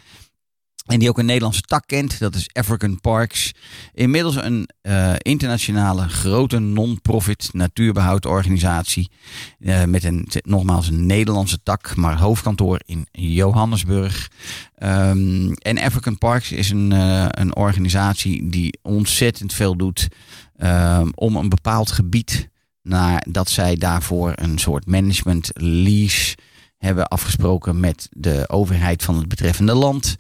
En 0.89 0.99
die 0.99 1.09
ook 1.09 1.19
een 1.19 1.27
Nederlandse 1.27 1.61
tak 1.61 1.87
kent. 1.87 2.19
Dat 2.19 2.35
is 2.35 2.49
African 2.53 3.01
Parks. 3.01 3.55
Inmiddels 3.95 4.37
een 4.37 4.69
eh, 4.81 5.15
internationale 5.19 6.09
grote 6.09 6.59
non-profit 6.59 7.49
natuurbehoudorganisatie. 7.53 9.11
eh, 9.59 9.85
met 9.85 10.05
een, 10.05 10.29
nogmaals 10.43 10.89
een 10.89 11.07
Nederlandse 11.07 11.63
tak, 11.63 11.97
maar 11.97 12.19
hoofdkantoor 12.19 12.81
in 12.85 13.07
Johannesburg. 13.13 14.31
Ehm, 14.75 15.53
en 15.53 15.79
African 15.79 16.19
Parks 16.19 16.53
is 16.53 16.71
een, 16.71 16.93
eh, 16.93 17.27
een 17.29 17.57
organisatie 17.57 18.49
die 18.49 18.79
ontzettend 18.83 19.53
veel 19.53 19.77
doet 19.77 20.09
ehm, 20.57 21.09
om 21.15 21.37
een 21.37 21.49
bepaald 21.49 21.91
gebied. 21.91 22.49
Naar 22.83 23.27
dat 23.31 23.51
zij 23.51 23.77
daarvoor 23.77 24.33
een 24.35 24.59
soort 24.59 24.87
management 24.87 25.51
lease 25.55 26.37
hebben 26.79 27.09
afgesproken 27.09 27.81
met 27.81 28.09
de 28.11 28.49
overheid 28.49 29.03
van 29.03 29.17
het 29.17 29.29
betreffende 29.29 29.75
land. 29.75 30.17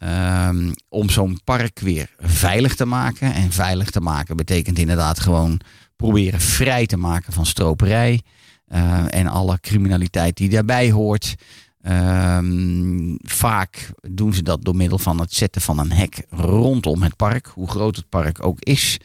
Ehm, 0.00 0.72
om 0.88 1.10
zo'n 1.10 1.40
park 1.44 1.78
weer 1.78 2.14
veilig 2.18 2.74
te 2.74 2.84
maken. 2.84 3.34
En 3.34 3.52
veilig 3.52 3.90
te 3.90 4.00
maken 4.00 4.36
betekent 4.36 4.78
inderdaad 4.78 5.20
gewoon 5.20 5.60
proberen 5.96 6.40
vrij 6.40 6.86
te 6.86 6.96
maken 6.96 7.32
van 7.32 7.46
stroperij. 7.46 8.20
eh, 8.66 9.14
en 9.14 9.26
alle 9.26 9.60
criminaliteit 9.60 10.36
die 10.36 10.48
daarbij 10.48 10.90
hoort. 10.90 11.34
Ehm, 11.82 13.16
vaak 13.22 13.90
doen 14.00 14.34
ze 14.34 14.42
dat 14.42 14.64
door 14.64 14.76
middel 14.76 14.98
van 14.98 15.20
het 15.20 15.34
zetten 15.34 15.60
van 15.62 15.78
een 15.78 15.92
hek 15.92 16.22
rondom 16.30 17.02
het 17.02 17.16
park. 17.16 17.46
Hoe 17.46 17.68
groot 17.68 17.96
het 17.96 18.08
park 18.08 18.44
ook 18.44 18.60
is. 18.60 19.00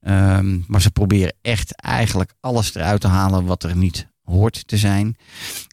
Ehm, 0.00 0.58
maar 0.66 0.80
ze 0.80 0.90
proberen 0.90 1.34
echt 1.42 1.76
eigenlijk 1.76 2.34
alles 2.40 2.74
eruit 2.74 3.00
te 3.00 3.08
halen 3.08 3.44
wat 3.44 3.62
er 3.62 3.76
niet 3.76 4.06
hoort 4.24 4.68
te 4.68 4.76
zijn. 4.76 5.16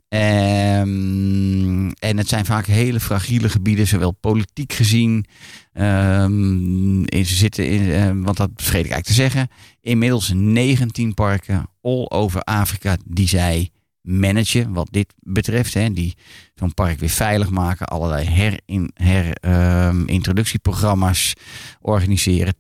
Ehm, 0.10 1.90
en 1.90 2.18
het 2.18 2.28
zijn 2.28 2.46
vaak 2.46 2.66
hele 2.66 3.00
fragiele 3.00 3.50
gebieden, 3.50 3.88
zowel 3.88 4.12
politiek 4.12 4.74
gezien. 4.74 5.26
ehm, 5.74 7.04
ze 7.24 7.36
zitten 7.36 7.70
in, 7.70 7.92
eh, 7.92 8.12
want 8.14 8.38
dat 8.38 8.50
vergeet 8.56 8.86
ik 8.86 8.92
eigenlijk 8.92 9.06
te 9.06 9.14
zeggen. 9.14 9.48
Inmiddels 9.82 10.32
19 10.36 11.14
parken 11.14 11.70
all 11.82 12.06
over 12.08 12.42
Afrika 12.42 12.98
die 13.06 13.28
zij 13.28 13.70
managen, 14.02 14.74
wat 14.74 14.88
dit 14.92 15.14
betreft. 15.20 15.74
Hè, 15.74 15.94
die 15.94 16.16
zo'n 16.56 16.74
park 16.74 17.00
weer 17.00 17.10
veilig 17.10 17.50
maken, 17.50 17.88
allerlei 17.88 18.26
herin, 18.26 18.92
her, 18.94 19.34
ehm, 19.34 20.06
introductieprogramma's 20.06 21.34
organiseren, 21.82 22.58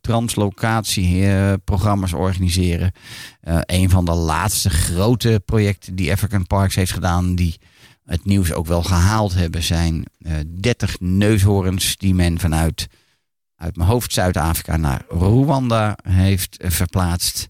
translocatieprogramma's 0.00 2.12
organiseren. 2.12 2.92
Eh, 3.40 3.58
een 3.66 3.90
van 3.90 4.04
de 4.04 4.14
laatste 4.14 4.70
grote 4.70 5.42
projecten 5.44 5.94
die 5.94 6.12
African 6.12 6.46
Parks 6.46 6.74
heeft 6.74 6.92
gedaan, 6.92 7.34
die 7.34 7.58
het 8.04 8.24
nieuws 8.24 8.52
ook 8.52 8.66
wel 8.66 8.82
gehaald 8.82 9.34
hebben, 9.34 9.62
zijn 9.62 10.04
eh 10.22 10.34
30 10.60 11.00
neushoorns 11.00 11.96
die 11.96 12.14
men 12.14 12.38
vanuit 12.38 12.88
uit 13.56 13.76
mijn 13.76 13.88
hoofd 13.88 14.12
Zuid-Afrika 14.12 14.76
naar 14.76 15.04
Rwanda 15.08 15.98
heeft 16.02 16.56
eh, 16.56 16.70
verplaatst. 16.70 17.48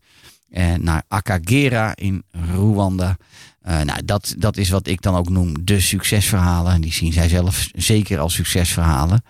En 0.50 0.84
naar 0.84 1.02
Akagera 1.08 1.96
in 1.96 2.22
Rwanda. 2.30 3.16
Nou, 3.62 4.04
dat, 4.04 4.34
dat 4.38 4.56
is 4.56 4.68
wat 4.68 4.86
ik 4.86 5.02
dan 5.02 5.14
ook 5.14 5.28
noem 5.28 5.64
de 5.64 5.80
succesverhalen. 5.80 6.80
Die 6.80 6.92
zien 6.92 7.12
zij 7.12 7.28
zelf 7.28 7.68
zeker 7.74 8.18
als 8.18 8.34
succesverhalen. 8.34 9.22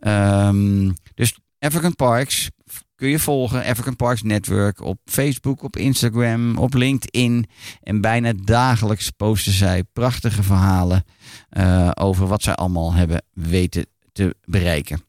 Ehm, 0.00 0.90
dus 1.14 1.38
African 1.58 1.96
Parks 1.96 2.50
kun 2.96 3.08
je 3.08 3.18
volgen. 3.18 3.64
African 3.64 3.96
Parks 3.96 4.22
Network 4.22 4.80
op 4.80 4.98
Facebook, 5.04 5.62
op 5.62 5.76
Instagram, 5.76 6.58
op 6.58 6.74
LinkedIn. 6.74 7.46
En 7.82 8.00
bijna 8.00 8.32
dagelijks 8.44 9.10
posten 9.10 9.52
zij 9.52 9.84
prachtige 9.92 10.42
verhalen 10.42 11.04
eh, 11.48 11.90
over 11.94 12.26
wat 12.26 12.42
zij 12.42 12.54
allemaal 12.54 12.92
hebben 12.92 13.24
weten 13.32 13.86
te 14.12 14.36
bereiken. 14.44 15.04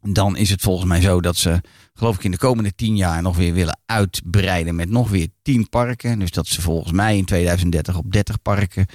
Dan 0.00 0.36
is 0.36 0.50
het 0.50 0.60
volgens 0.60 0.88
mij 0.88 1.00
zo 1.00 1.20
dat 1.20 1.36
ze, 1.36 1.60
geloof 1.94 2.16
ik, 2.16 2.24
in 2.24 2.30
de 2.30 2.36
komende 2.36 2.74
tien 2.74 2.96
jaar 2.96 3.22
nog 3.22 3.36
weer 3.36 3.54
willen 3.54 3.78
uitbreiden 3.86 4.74
met 4.74 4.90
nog 4.90 5.10
weer 5.10 5.28
tien 5.42 5.68
parken. 5.68 6.18
Dus 6.18 6.30
dat 6.30 6.46
ze 6.46 6.60
volgens 6.60 6.92
mij 6.92 7.16
in 7.16 7.24
2030 7.24 7.96
op 7.96 8.12
30 8.12 8.42
parken 8.42 8.86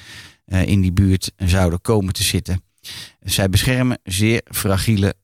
eh, 0.45 0.65
in 0.65 0.81
die 0.81 0.91
buurt 0.91 1.31
zouden 1.37 1.81
komen 1.81 2.13
te 2.13 2.23
zitten. 2.23 2.63
Zij 3.19 3.49
beschermen 3.49 3.99
zeer 4.03 4.41
fragiele 4.51 5.15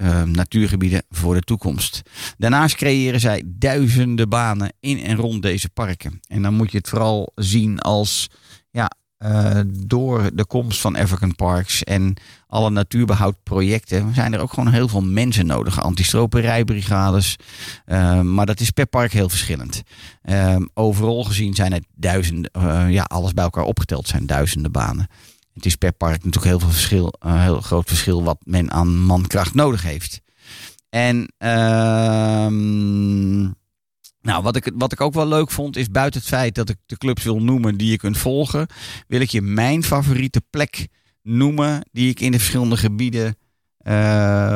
eh, 0.00 0.22
natuurgebieden 0.22 1.02
voor 1.10 1.34
de 1.34 1.40
toekomst. 1.40 2.02
Daarnaast 2.38 2.76
creëren 2.76 3.20
zij 3.20 3.42
duizenden 3.46 4.28
banen 4.28 4.72
in 4.80 5.02
en 5.02 5.16
rond 5.16 5.42
deze 5.42 5.68
parken. 5.68 6.20
En 6.26 6.42
dan 6.42 6.54
moet 6.54 6.70
je 6.70 6.78
het 6.78 6.88
vooral 6.88 7.32
zien 7.34 7.78
als 7.78 8.30
ja, 8.70 8.90
eh, 9.18 9.60
door 9.66 10.30
de 10.34 10.46
komst 10.46 10.80
van 10.80 10.96
African 10.96 11.34
Parks 11.34 11.84
en 11.84 12.16
alle 12.46 12.70
natuurbehoudprojecten 12.70 14.14
zijn 14.14 14.32
er 14.34 14.40
ook 14.40 14.52
gewoon 14.52 14.72
heel 14.72 14.88
veel 14.88 15.02
mensen 15.02 15.46
nodig. 15.46 15.82
Antistroperijbrigades. 15.82 17.36
Eh, 17.84 18.20
maar 18.20 18.46
dat 18.46 18.60
is 18.60 18.70
per 18.70 18.86
park 18.86 19.12
heel 19.12 19.28
verschillend. 19.28 19.82
Eh, 20.22 20.56
overal 20.74 21.24
gezien 21.24 21.54
zijn 21.54 21.72
het 21.72 21.84
duizenden, 21.94 22.50
eh, 22.50 22.90
ja, 22.90 23.02
alles 23.02 23.34
bij 23.34 23.44
elkaar 23.44 23.64
opgeteld 23.64 24.08
zijn 24.08 24.26
duizenden 24.26 24.72
banen. 24.72 25.08
Het 25.54 25.66
is 25.66 25.76
per 25.76 25.92
park 25.92 26.24
natuurlijk 26.24 26.44
heel 26.44 26.58
veel 26.58 26.70
verschil, 26.70 27.14
een 27.18 27.40
heel 27.40 27.60
groot 27.60 27.88
verschil 27.88 28.22
wat 28.22 28.38
men 28.44 28.70
aan 28.70 28.98
mankracht 28.98 29.54
nodig 29.54 29.82
heeft. 29.82 30.20
En 30.88 31.32
ehm, 31.38 33.40
nou, 34.22 34.42
wat 34.42 34.56
ik, 34.56 34.72
wat 34.74 34.92
ik 34.92 35.00
ook 35.00 35.14
wel 35.14 35.28
leuk 35.28 35.50
vond, 35.50 35.76
is 35.76 35.90
buiten 35.90 36.20
het 36.20 36.28
feit 36.28 36.54
dat 36.54 36.68
ik 36.68 36.76
de 36.86 36.96
clubs 36.96 37.24
wil 37.24 37.42
noemen 37.42 37.76
die 37.76 37.90
je 37.90 37.96
kunt 37.96 38.18
volgen, 38.18 38.66
wil 39.06 39.20
ik 39.20 39.30
je 39.30 39.42
mijn 39.42 39.84
favoriete 39.84 40.42
plek 40.50 40.88
noemen 41.22 41.88
die 41.92 42.10
ik 42.10 42.20
in 42.20 42.32
de 42.32 42.38
verschillende 42.38 42.76
gebieden 42.76 43.36
eh, 43.76 43.92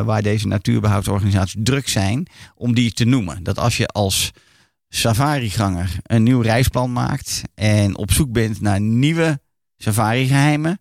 waar 0.04 0.22
deze 0.22 0.46
natuurbehoudsorganisaties 0.46 1.56
druk 1.58 1.88
zijn, 1.88 2.26
om 2.54 2.74
die 2.74 2.92
te 2.92 3.04
noemen. 3.04 3.42
Dat 3.42 3.58
als 3.58 3.76
je 3.76 3.86
als 3.86 4.30
safariganger 4.88 5.96
een 6.02 6.22
nieuw 6.22 6.40
reisplan 6.40 6.92
maakt 6.92 7.42
en 7.54 7.96
op 7.96 8.12
zoek 8.12 8.32
bent 8.32 8.60
naar 8.60 8.80
nieuwe 8.80 9.40
safari-geheimen, 9.76 10.78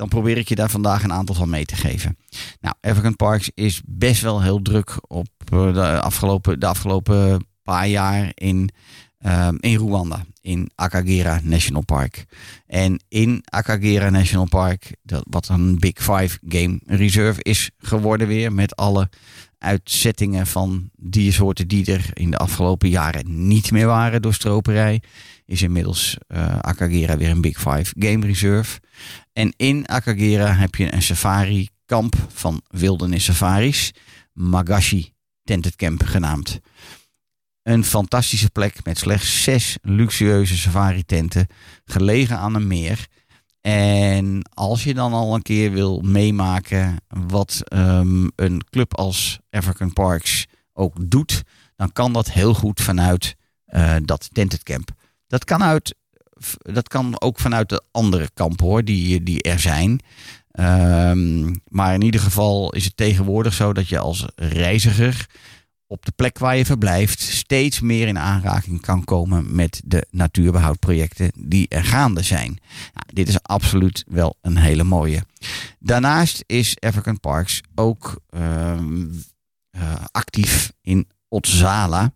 dan 0.00 0.08
probeer 0.08 0.38
ik 0.38 0.48
je 0.48 0.54
daar 0.54 0.70
vandaag 0.70 1.02
een 1.02 1.12
aantal 1.12 1.34
van 1.34 1.50
mee 1.50 1.64
te 1.64 1.76
geven. 1.76 2.16
Nou, 2.60 2.74
African 2.80 3.16
Parks 3.16 3.50
is 3.54 3.80
best 3.84 4.22
wel 4.22 4.42
heel 4.42 4.62
druk 4.62 4.96
op 5.06 5.28
eh, 5.52 5.74
de 5.74 6.00
afgelopen, 6.00 6.60
de 6.60 6.66
afgelopen 6.66 7.46
paar 7.62 7.88
jaar 7.88 8.32
in, 8.34 8.70
ehm, 9.18 9.56
in 9.60 9.76
Rwanda, 9.76 10.24
in 10.40 10.70
Akagera 10.74 11.40
National 11.42 11.84
Park. 11.84 12.24
En 12.66 13.02
in 13.08 13.42
Akagera 13.44 14.10
National 14.10 14.48
Park, 14.48 14.96
dat, 15.02 15.24
wat 15.30 15.48
een 15.48 15.78
Big 15.78 15.96
Five 15.96 16.38
Game 16.48 16.80
Reserve 16.86 17.42
is 17.42 17.70
geworden 17.78 18.26
weer, 18.26 18.52
met 18.52 18.76
alle 18.76 19.08
uitzettingen 19.58 20.46
van 20.46 20.90
diersoorten 20.96 21.68
die 21.68 21.92
er 21.92 22.10
in 22.12 22.30
de 22.30 22.36
afgelopen 22.36 22.88
jaren 22.88 23.48
niet 23.48 23.70
meer 23.70 23.86
waren 23.86 24.22
door 24.22 24.34
stroperij, 24.34 25.02
is 25.50 25.62
inmiddels 25.62 26.16
eh 26.26 26.58
Akagera 26.58 27.16
weer 27.16 27.30
een 27.30 27.40
Big 27.40 27.58
Five 27.58 27.94
Game 27.98 28.26
Reserve. 28.26 28.80
En 29.32 29.52
in 29.56 29.86
Akagera 29.86 30.54
heb 30.54 30.74
je 30.74 30.94
een 30.94 31.02
safari 31.02 31.68
kamp 31.86 32.14
van 32.28 32.62
wildernis 32.68 33.24
safaris, 33.24 33.92
Magashi 34.32 35.12
Tented 35.44 35.76
Camp 35.76 36.02
genaamd. 36.02 36.60
Een 37.62 37.84
fantastische 37.84 38.50
plek 38.50 38.84
met 38.84 38.98
slechts 38.98 39.42
zes 39.42 39.76
luxueuze 39.82 40.56
safari 40.56 41.04
tenten, 41.04 41.46
gelegen 41.84 42.38
aan 42.38 42.54
een 42.54 42.66
meer. 42.66 43.06
En 43.60 44.42
als 44.54 44.84
je 44.84 44.94
dan 44.94 45.12
al 45.12 45.34
een 45.34 45.42
keer 45.42 45.72
wil 45.72 46.00
meemaken 46.00 46.96
wat 47.08 47.60
ehm, 47.64 48.28
een 48.36 48.62
club 48.70 48.96
als 48.96 49.38
African 49.50 49.92
Parks 49.92 50.46
ook 50.72 51.10
doet, 51.10 51.42
dan 51.76 51.92
kan 51.92 52.12
dat 52.12 52.30
heel 52.30 52.54
goed 52.54 52.80
vanuit 52.80 53.36
eh, 53.64 53.96
dat 54.02 54.28
tented 54.32 54.62
camp. 54.62 54.98
Dat 55.30 55.44
kan, 55.44 55.62
uit, 55.62 55.94
dat 56.58 56.88
kan 56.88 57.20
ook 57.20 57.38
vanuit 57.38 57.68
de 57.68 57.82
andere 57.90 58.30
kampen 58.34 58.66
hoor, 58.66 58.84
die, 58.84 59.22
die 59.22 59.42
er 59.42 59.58
zijn. 59.58 60.00
Ehm, 60.50 61.54
maar 61.68 61.94
in 61.94 62.02
ieder 62.02 62.20
geval 62.20 62.72
is 62.72 62.84
het 62.84 62.96
tegenwoordig 62.96 63.52
zo 63.52 63.72
dat 63.72 63.88
je 63.88 63.98
als 63.98 64.26
reiziger 64.34 65.26
op 65.86 66.04
de 66.04 66.12
plek 66.16 66.38
waar 66.38 66.56
je 66.56 66.64
verblijft 66.64 67.20
steeds 67.20 67.80
meer 67.80 68.08
in 68.08 68.18
aanraking 68.18 68.80
kan 68.80 69.04
komen 69.04 69.54
met 69.54 69.82
de 69.84 70.06
natuurbehoudprojecten 70.10 71.32
die 71.34 71.68
er 71.68 71.84
gaande 71.84 72.22
zijn. 72.22 72.58
Nou, 72.94 73.06
dit 73.12 73.28
is 73.28 73.42
absoluut 73.42 74.04
wel 74.08 74.36
een 74.40 74.56
hele 74.56 74.84
mooie. 74.84 75.24
Daarnaast 75.78 76.42
is 76.46 76.76
African 76.80 77.20
Parks 77.20 77.60
ook 77.74 78.20
ehm, 78.28 79.06
eh, 79.70 80.04
actief 80.10 80.72
in 80.82 81.08
Otzala. 81.28 82.12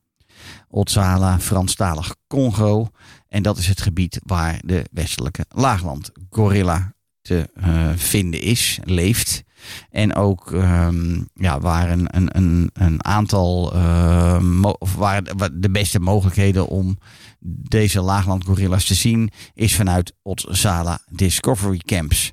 Otzala, 0.74 1.38
Franstalig 1.40 2.16
Congo. 2.26 2.88
En 3.28 3.42
dat 3.42 3.58
is 3.58 3.66
het 3.66 3.80
gebied 3.80 4.20
waar 4.24 4.60
de 4.64 4.84
westelijke 4.90 5.44
laagland 5.48 6.10
gorilla 6.30 6.94
te 7.22 7.50
eh, 7.54 7.90
vinden 7.96 8.40
is, 8.40 8.78
leeft. 8.84 9.44
En 9.90 10.14
ook 10.14 10.52
ehm, 10.52 11.22
ja, 11.34 11.60
waar 11.60 11.90
een, 11.90 12.06
een, 12.10 12.70
een, 12.72 13.04
aantal 13.04 13.72
eh, 13.74 14.42
waar 14.96 15.22
de 15.52 15.70
beste 15.70 16.00
mogelijkheden 16.00 16.66
om 16.66 16.98
deze 17.68 18.00
laaglandgorilla's 18.00 18.84
te 18.84 18.94
zien, 18.94 19.30
is 19.54 19.74
vanuit 19.74 20.14
Otzala 20.22 20.98
Discovery 21.10 21.78
Camps. 21.78 22.32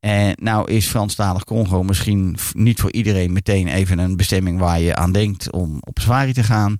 En 0.00 0.36
nou 0.40 0.72
is 0.72 0.86
Franstalig 0.86 1.44
Congo 1.44 1.82
misschien 1.82 2.36
niet 2.52 2.80
voor 2.80 2.92
iedereen 2.92 3.32
meteen 3.32 3.66
even 3.66 3.98
een 3.98 4.16
bestemming 4.16 4.58
waar 4.58 4.80
je 4.80 4.96
aan 4.96 5.12
denkt 5.12 5.52
om 5.52 5.78
op 5.80 5.98
safari 5.98 6.32
te 6.32 6.42
gaan. 6.42 6.76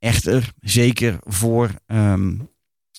Echter, 0.00 0.52
zeker 0.60 1.18
voor, 1.22 1.70
ehm, 1.86 2.34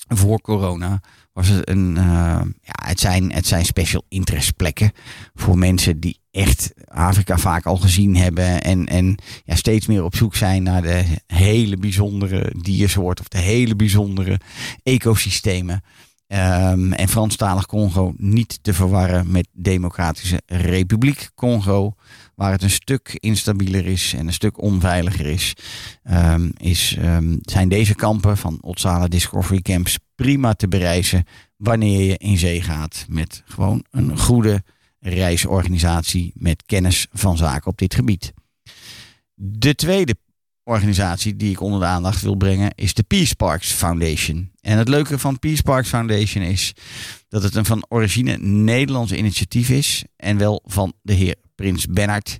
voor 0.08 0.42
corona 0.42 1.02
was 1.34 1.48
het 1.48 1.70
een. 1.70 1.98
eh, 1.98 2.42
ja, 2.62 2.86
het 2.86 3.00
zijn, 3.00 3.32
het 3.32 3.48
zijn 3.48 3.66
special 3.66 4.06
interest 4.10 4.56
plekken 4.56 4.92
voor 5.34 5.58
mensen 5.58 6.00
die 6.00 6.20
echt 6.32 6.74
Afrika 6.88 7.38
vaak 7.38 7.66
al 7.66 7.78
gezien 7.78 8.16
hebben. 8.16 8.62
En, 8.62 8.86
en 8.86 9.18
ja, 9.44 9.56
steeds 9.56 9.88
meer 9.88 10.04
op 10.04 10.16
zoek 10.16 10.36
zijn 10.36 10.64
naar 10.64 10.82
de 10.82 11.04
hele 11.28 11.78
bijzondere 11.78 12.54
diersoorten 12.62 13.24
of 13.24 13.30
de 13.30 13.46
hele 13.48 13.76
bijzondere 13.76 14.40
ecosystemen. 14.84 15.84
Ehm, 16.32 16.92
en 16.92 17.08
Franstalig 17.08 17.66
Congo 17.66 18.14
niet 18.18 18.60
te 18.62 18.74
verwarren 18.74 19.32
met 19.32 19.48
Democratische 19.54 20.42
Republiek 20.46 21.30
Congo, 21.36 21.94
waar 22.36 22.52
het 22.52 22.64
een 22.64 22.70
stuk 22.70 23.18
instabieler 23.20 23.86
is 23.86 24.14
en 24.14 24.28
een 24.28 24.34
stuk 24.34 24.62
onveiliger 24.62 25.26
is. 25.26 25.54
Ehm, 26.04 26.50
is 26.58 26.96
ehm, 27.00 27.38
zijn 27.42 27.70
deze 27.70 27.96
kampen 27.96 28.38
van 28.38 28.58
Otsala 28.62 29.08
Discovery 29.08 29.62
Camps 29.62 30.00
prima 30.16 30.54
te 30.54 30.68
bereizen 30.68 31.26
wanneer 31.58 32.02
je 32.02 32.18
in 32.18 32.38
zee 32.38 32.62
gaat 32.62 33.06
met 33.10 33.44
gewoon 33.46 33.86
een 33.90 34.18
goede 34.18 34.64
reisorganisatie 35.00 36.32
met 36.36 36.64
kennis 36.66 37.08
van 37.12 37.38
zaken 37.38 37.72
op 37.72 37.78
dit 37.78 37.96
gebied. 37.96 38.34
De 39.34 39.76
tweede 39.76 40.16
organisatie 40.72 41.36
die 41.36 41.52
ik 41.52 41.62
onder 41.62 41.80
de 41.80 41.86
aandacht 41.86 42.22
wil 42.22 42.36
brengen 42.36 42.72
is 42.76 42.94
de 42.94 43.04
Peace 43.04 43.36
Parks 43.36 43.72
Foundation. 43.72 44.52
En 44.62 44.78
het 44.78 44.88
leuke 44.88 45.20
van 45.20 45.40
Peace 45.40 45.64
Parks 45.64 45.90
Foundation 45.90 46.44
is 46.44 46.74
dat 47.28 47.44
het 47.44 47.56
een 47.56 47.66
van 47.66 47.86
origine 47.90 48.38
Nederlands 48.38 49.12
initiatief 49.12 49.70
is 49.70 50.04
en 50.16 50.38
wel 50.38 50.62
van 50.66 50.94
de 51.02 51.14
heer 51.14 51.36
Prins 51.56 51.86
Bernhard. 51.86 52.40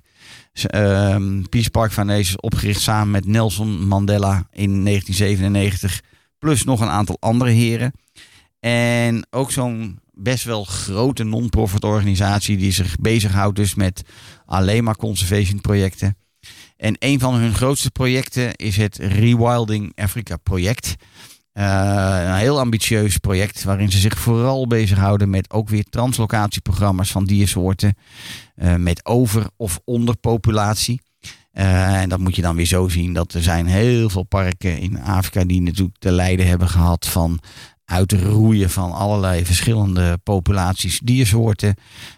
Ehm, 0.52 1.42
Peace 1.42 1.70
Park 1.70 1.92
Foundation 1.92 2.24
is 2.24 2.40
opgericht 2.40 2.80
samen 2.80 3.10
met 3.10 3.26
Nelson 3.26 3.86
Mandela 3.86 4.46
in 4.50 4.82
1997, 4.82 6.00
plus 6.38 6.64
nog 6.64 6.80
een 6.80 6.88
aantal 6.88 7.16
andere 7.20 7.50
heren. 7.50 7.92
En 8.60 9.26
ook 9.30 9.50
zo'n 9.50 9.98
best 10.12 10.44
wel 10.44 10.64
grote 10.64 11.24
non-profit 11.24 11.84
organisatie 11.84 12.56
die 12.56 12.72
zich 12.72 12.96
bezighoudt 12.96 13.56
dus 13.56 13.74
met 13.74 14.02
alleen 14.46 14.84
maar 14.84 14.96
conservation 14.96 15.60
projecten. 15.60 16.16
En 16.82 16.96
een 16.98 17.18
van 17.20 17.34
hun 17.34 17.54
grootste 17.54 17.90
projecten 17.90 18.54
is 18.54 18.76
het 18.76 18.96
Rewilding 18.96 19.92
Africa 19.94 20.36
project. 20.36 20.94
Eh, 21.52 22.22
een 22.24 22.34
heel 22.34 22.58
ambitieus 22.58 23.16
project 23.16 23.64
waarin 23.64 23.90
ze 23.90 23.98
zich 23.98 24.18
vooral 24.18 24.66
bezighouden 24.66 25.30
met 25.30 25.50
ook 25.50 25.68
weer 25.68 25.84
translocatieprogramma's 25.84 27.10
van 27.10 27.24
diersoorten. 27.24 27.94
eh, 28.54 28.74
met 28.74 29.06
over- 29.06 29.46
of 29.56 29.80
onderpopulatie. 29.84 31.00
Eh, 31.52 32.00
en 32.00 32.08
dat 32.08 32.18
moet 32.18 32.36
je 32.36 32.42
dan 32.42 32.56
weer 32.56 32.66
zo 32.66 32.88
zien 32.88 33.12
dat 33.12 33.34
er 33.34 33.42
zijn 33.42 33.66
heel 33.66 34.10
veel 34.10 34.22
parken 34.22 34.78
in 34.78 35.02
Afrika 35.02 35.44
die 35.44 35.62
natuurlijk 35.62 35.98
te 35.98 36.12
lijden 36.12 36.46
hebben 36.46 36.68
gehad 36.68 37.06
van 37.08 37.38
uitroeien 37.84 38.70
van 38.70 38.92
allerlei 38.92 39.44
verschillende 39.44 40.18
populaties 40.22 41.00
diersoorten. 41.04 41.74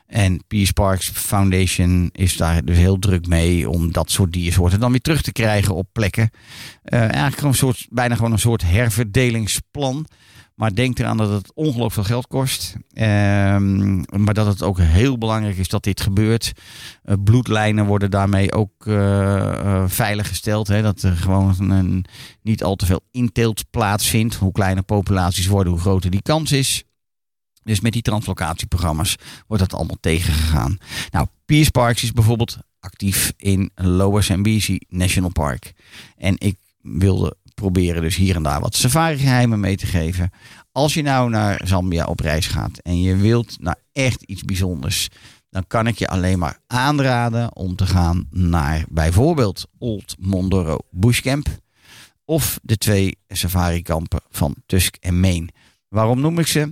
En 0.07 0.44
Peace 0.46 0.72
Parks 0.72 1.11
Foundation 1.14 2.09
is 2.12 2.37
daar 2.37 2.64
dus 2.64 2.77
heel 2.77 2.98
druk 2.98 3.27
mee 3.27 3.70
om 3.70 3.92
dat 3.92 4.11
soort 4.11 4.33
diersoorten 4.33 4.81
dan 4.81 4.90
weer 4.90 5.00
terug 5.00 5.22
te 5.22 5.33
krijgen 5.33 5.74
op 5.74 5.87
plekken. 5.92 6.31
Eh, 6.83 7.00
eigenlijk 7.00 7.42
een 7.42 7.55
soort, 7.55 7.87
bijna 7.90 8.14
gewoon 8.14 8.33
een 8.33 8.38
soort 8.38 8.62
herverdelingsplan. 8.62 10.07
Maar 10.54 10.74
denk 10.74 10.98
eraan 10.98 11.16
dat 11.16 11.30
het 11.30 11.54
ongelooflijk 11.54 11.92
veel 11.92 12.04
geld 12.04 12.26
kost. 12.26 12.76
Ehm, 12.92 13.96
maar 14.22 14.34
dat 14.34 14.46
het 14.46 14.62
ook 14.62 14.78
heel 14.78 15.18
belangrijk 15.18 15.56
is 15.56 15.68
dat 15.68 15.82
dit 15.82 16.00
gebeurt. 16.00 16.52
Eh, 17.02 17.14
bloedlijnen 17.24 17.86
worden 17.86 18.10
daarmee 18.10 18.52
ook 18.52 18.86
eh, 18.86 19.52
eh, 19.52 19.84
veiliggesteld. 19.88 20.68
Hè? 20.68 20.82
Dat 20.82 21.02
er 21.02 21.16
gewoon 21.16 21.70
een, 21.70 22.04
niet 22.42 22.64
al 22.64 22.76
te 22.76 22.86
veel 22.86 23.00
inteelt 23.10 23.70
plaatsvindt. 23.70 24.34
Hoe 24.34 24.52
kleiner 24.52 24.82
populaties 24.82 25.46
worden, 25.46 25.72
hoe 25.72 25.82
groter 25.82 26.10
die 26.10 26.22
kans 26.22 26.52
is. 26.52 26.84
Dus 27.62 27.80
met 27.80 27.92
die 27.92 28.02
translocatieprogramma's 28.02 29.16
wordt 29.46 29.62
dat 29.62 29.74
allemaal 29.74 29.98
tegengegaan. 30.00 30.78
Nou, 31.10 31.26
Peace 31.44 31.70
Parks 31.70 32.02
is 32.02 32.12
bijvoorbeeld 32.12 32.58
actief 32.80 33.32
in 33.36 33.70
Lower 33.74 34.22
Zambezi 34.22 34.78
National 34.88 35.30
Park. 35.30 35.72
En 36.16 36.34
ik 36.38 36.56
wilde 36.80 37.36
proberen 37.54 38.02
dus 38.02 38.16
hier 38.16 38.36
en 38.36 38.42
daar 38.42 38.60
wat 38.60 38.74
safari-geheimen 38.74 39.60
mee 39.60 39.76
te 39.76 39.86
geven. 39.86 40.30
Als 40.72 40.94
je 40.94 41.02
nou 41.02 41.30
naar 41.30 41.60
Zambia 41.64 42.04
op 42.04 42.20
reis 42.20 42.46
gaat 42.46 42.78
en 42.78 43.00
je 43.00 43.16
wilt 43.16 43.56
naar 43.60 43.78
echt 43.92 44.22
iets 44.22 44.42
bijzonders, 44.42 45.08
dan 45.50 45.64
kan 45.66 45.86
ik 45.86 45.98
je 45.98 46.08
alleen 46.08 46.38
maar 46.38 46.58
aanraden 46.66 47.56
om 47.56 47.76
te 47.76 47.86
gaan 47.86 48.26
naar 48.30 48.84
bijvoorbeeld 48.88 49.66
Old 49.78 50.14
Mondoro 50.18 50.78
Bushcamp 50.90 51.48
of 52.24 52.58
de 52.62 52.76
twee 52.76 53.18
safari-kampen 53.28 54.20
van 54.30 54.54
Tusk 54.66 54.96
en 55.00 55.20
Maine. 55.20 55.48
Waarom 55.88 56.20
noem 56.20 56.38
ik 56.38 56.46
ze? 56.46 56.68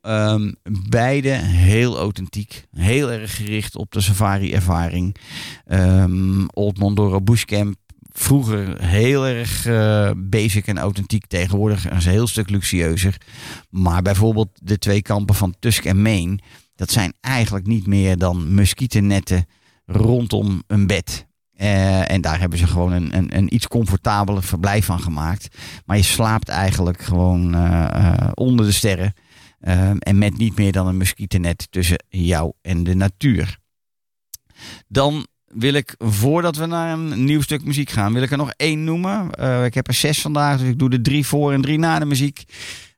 Ehm, 0.00 0.52
beide 0.88 1.28
heel 1.30 1.98
authentiek, 1.98 2.66
heel 2.70 3.10
erg 3.10 3.36
gericht 3.36 3.76
op 3.76 3.92
de 3.92 4.00
safari-ervaring. 4.00 5.16
Ehm, 5.66 6.46
Old 6.46 6.78
Mondoro 6.78 7.20
Bushcamp 7.20 7.76
vroeger 8.12 8.82
heel 8.84 9.26
erg 9.26 9.66
eh, 9.66 10.10
basic 10.16 10.66
en 10.66 10.78
authentiek. 10.78 11.26
Tegenwoordig 11.26 11.90
is 11.90 12.04
een 12.04 12.12
heel 12.12 12.26
stuk 12.26 12.50
luxueuzer. 12.50 13.16
Maar 13.70 14.02
bijvoorbeeld 14.02 14.48
de 14.62 14.78
twee 14.78 15.02
kampen 15.02 15.34
van 15.34 15.54
Tusk 15.58 15.84
en 15.84 16.02
Maine, 16.02 16.38
dat 16.74 16.90
zijn 16.90 17.12
eigenlijk 17.20 17.66
niet 17.66 17.86
meer 17.86 18.18
dan 18.18 18.54
muskietennetten 18.54 19.46
rondom 19.86 20.62
een 20.66 20.86
bed. 20.86 21.26
Eh, 21.52 22.10
en 22.10 22.20
daar 22.20 22.40
hebben 22.40 22.58
ze 22.58 22.66
gewoon 22.66 22.92
een, 22.92 23.16
een, 23.16 23.36
een 23.36 23.54
iets 23.54 23.68
comfortabeler 23.68 24.42
verblijf 24.42 24.84
van 24.84 25.00
gemaakt. 25.00 25.56
Maar 25.86 25.96
je 25.96 26.02
slaapt 26.02 26.48
eigenlijk 26.48 27.02
gewoon 27.02 27.54
eh, 27.54 28.28
onder 28.34 28.66
de 28.66 28.72
sterren. 28.72 29.14
En 29.98 30.18
met 30.18 30.38
niet 30.38 30.56
meer 30.56 30.72
dan 30.72 30.86
een 30.86 30.96
muskietennet 30.96 31.66
tussen 31.70 32.04
jou 32.08 32.52
en 32.62 32.84
de 32.84 32.94
natuur. 32.94 33.58
Dan 34.88 35.26
wil 35.52 35.72
ik, 35.72 35.94
voordat 35.98 36.56
we 36.56 36.66
naar 36.66 36.92
een 36.92 37.24
nieuw 37.24 37.40
stuk 37.40 37.64
muziek 37.64 37.90
gaan, 37.90 38.12
wil 38.12 38.22
ik 38.22 38.30
er 38.30 38.36
nog 38.36 38.52
één 38.56 38.84
noemen. 38.84 39.30
Eh, 39.30 39.64
ik 39.64 39.74
heb 39.74 39.88
er 39.88 39.94
zes 39.94 40.20
vandaag, 40.20 40.58
dus 40.58 40.68
ik 40.68 40.78
doe 40.78 40.90
er 40.90 41.02
drie 41.02 41.26
voor 41.26 41.52
en 41.52 41.62
drie 41.62 41.78
na 41.78 41.98
de 41.98 42.04
muziek. 42.04 42.44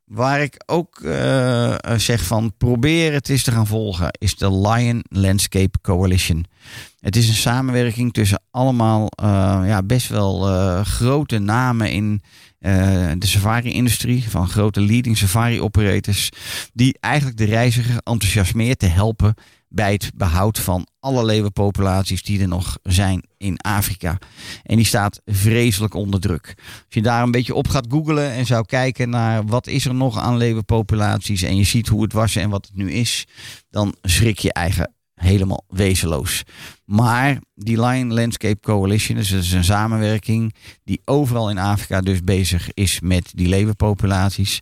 Waar 0.04 0.42
ik 0.42 0.62
ook 0.66 1.00
eh, 1.00 1.72
eh, 1.72 1.98
zeg 1.98 2.24
van 2.24 2.52
probeer 2.58 3.12
het 3.12 3.28
eens 3.28 3.42
te 3.42 3.50
gaan 3.50 3.66
volgen, 3.66 4.08
is 4.18 4.36
de 4.36 4.58
Lion 4.58 5.04
Landscape 5.08 5.80
Coalition. 5.82 6.44
Het 7.00 7.16
is 7.16 7.28
een 7.28 7.34
samenwerking 7.34 8.12
tussen 8.12 8.42
allemaal 8.50 9.08
ja, 9.66 9.82
best 9.82 10.08
wel 10.08 10.40
grote 10.84 11.38
namen 11.38 11.90
in 11.90 12.22
de 13.18 13.26
safari-industrie. 13.26 14.30
Van 14.30 14.48
grote 14.48 14.80
leading 14.80 15.16
safari-operators. 15.16 16.28
Die 16.72 16.96
eigenlijk 17.00 17.38
de 17.38 17.44
reiziger 17.44 17.96
enthousiasmeert 18.02 18.78
te 18.78 18.86
helpen 18.86 19.34
bij 19.74 19.92
het 19.92 20.10
behoud 20.14 20.58
van 20.58 20.86
alle 21.00 21.24
leeuwenpopulaties 21.24 22.22
die 22.22 22.40
er 22.40 22.48
nog 22.48 22.78
zijn 22.82 23.22
in 23.36 23.58
Afrika. 23.58 24.18
En 24.62 24.76
die 24.76 24.84
staat 24.84 25.20
vreselijk 25.24 25.94
onder 25.94 26.20
druk. 26.20 26.54
Als 26.56 26.84
je 26.88 27.02
daar 27.02 27.22
een 27.22 27.30
beetje 27.30 27.54
op 27.54 27.68
gaat 27.68 27.86
googlen 27.88 28.30
en 28.30 28.46
zou 28.46 28.64
kijken 28.66 29.10
naar 29.10 29.46
wat 29.46 29.66
is 29.66 29.84
er 29.84 29.94
nog 29.94 30.18
aan 30.18 30.36
leeuwenpopulaties 30.36 31.42
en 31.42 31.56
je 31.56 31.64
ziet 31.64 31.88
hoe 31.88 32.02
het 32.02 32.12
was 32.12 32.36
en 32.36 32.50
wat 32.50 32.66
het 32.66 32.76
nu 32.76 32.92
is, 32.92 33.26
dan 33.70 33.94
schrik 34.02 34.38
je 34.38 34.52
eigen 34.52 34.94
helemaal 35.24 35.64
wezenloos. 35.68 36.42
Maar 36.84 37.38
die 37.54 37.80
Lion 37.80 38.12
Landscape 38.12 38.60
Coalition, 38.60 39.16
dus 39.16 39.28
dat 39.28 39.42
is 39.42 39.52
een 39.52 39.64
samenwerking 39.64 40.54
die 40.84 41.00
overal 41.04 41.50
in 41.50 41.58
Afrika 41.58 42.00
dus 42.00 42.22
bezig 42.22 42.72
is 42.72 43.00
met 43.00 43.30
die 43.34 43.48
leeuwenpopulaties. 43.48 44.60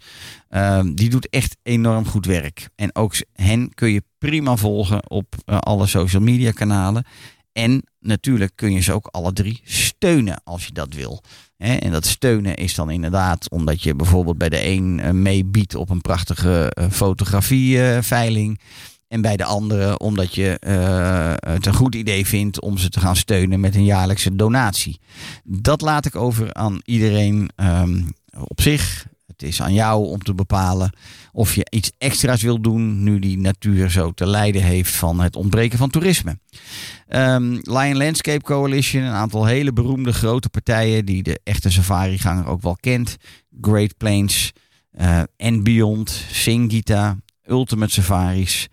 Ehm, 0.49 0.95
die 0.95 1.11
doet 1.11 1.29
echt 1.29 1.57
enorm 1.63 2.07
goed 2.07 2.27
werk. 2.27 2.69
En 2.75 2.95
ook 2.95 3.15
hen 3.33 3.75
kun 3.75 3.91
je 3.91 4.03
prima 4.19 4.57
volgen 4.57 5.11
op 5.11 5.35
eh, 5.45 5.59
alle 5.59 5.87
social 5.87 6.23
media 6.23 6.51
kanalen. 6.51 7.05
En 7.53 7.83
natuurlijk 8.01 8.53
kun 8.55 8.73
je 8.73 8.81
ze 8.81 8.93
ook 8.93 9.07
alle 9.07 9.33
drie 9.33 9.61
steunen 9.65 10.41
als 10.45 10.67
je 10.67 10.73
dat 10.73 10.95
wil. 10.95 11.23
En 11.57 11.91
dat 11.91 12.07
steunen 12.07 12.55
is 12.55 12.75
dan 12.75 12.91
inderdaad 12.91 13.51
omdat 13.51 13.83
je 13.83 13.95
bijvoorbeeld 13.95 14.39
bij 14.39 14.49
de 14.49 14.67
een 14.67 15.01
eh, 15.01 15.11
meebiedt 15.11 15.75
op 15.75 15.91
een 15.91 16.01
prachtige 16.01 16.71
eh, 16.71 16.91
fotografieveiling. 16.91 18.61
En 19.13 19.21
bij 19.21 19.37
de 19.37 19.45
andere 19.45 19.99
omdat 19.99 20.35
je 20.35 20.59
eh, 20.59 21.53
het 21.53 21.67
een 21.67 21.75
goed 21.75 21.95
idee 21.95 22.27
vindt 22.27 22.61
om 22.61 22.79
ze 22.79 22.89
te 22.89 23.01
gaan 23.01 23.17
steunen 23.17 23.61
met 23.61 23.75
een 23.75 23.85
jaarlijkse 23.85 24.37
donatie. 24.37 25.01
Dat 25.45 25.81
laat 25.81 26.07
ik 26.07 26.17
over 26.17 26.55
aan 26.55 26.81
iedereen 26.85 27.51
ehm, 27.57 28.03
op 28.47 28.61
zich. 28.61 29.07
Het 29.27 29.43
is 29.43 29.63
aan 29.63 29.75
jou 29.75 30.07
om 30.07 30.23
te 30.23 30.35
bepalen 30.35 30.93
of 31.33 31.55
je 31.55 31.67
iets 31.71 31.93
extra's 31.99 32.43
wil 32.43 32.61
doen 32.61 33.03
nu 33.03 33.19
die 33.19 33.39
natuur 33.39 33.91
zo 33.91 34.11
te 34.11 34.27
lijden 34.27 34.63
heeft 34.63 34.95
van 34.95 35.21
het 35.21 35.37
ontbreken 35.37 35.79
van 35.79 35.91
toerisme. 35.91 36.39
Ehm, 37.09 37.59
Lion 37.63 37.97
Landscape 37.97 38.43
Coalition, 38.43 39.03
een 39.03 39.13
aantal 39.13 39.45
hele 39.45 39.73
beroemde 39.73 40.13
grote 40.13 40.49
partijen 40.49 41.05
die 41.05 41.23
de 41.23 41.41
echte 41.45 41.71
safari-ganger 41.71 42.47
ook 42.47 42.63
wel 42.63 42.77
kent. 42.81 43.17
Great 43.61 43.97
Plains 43.97 44.53
eh 44.93 45.23
and 45.37 45.63
Beyond, 45.63 46.25
Singita, 46.31 47.17
Ultimate 47.47 47.93
Safaris. 47.93 48.69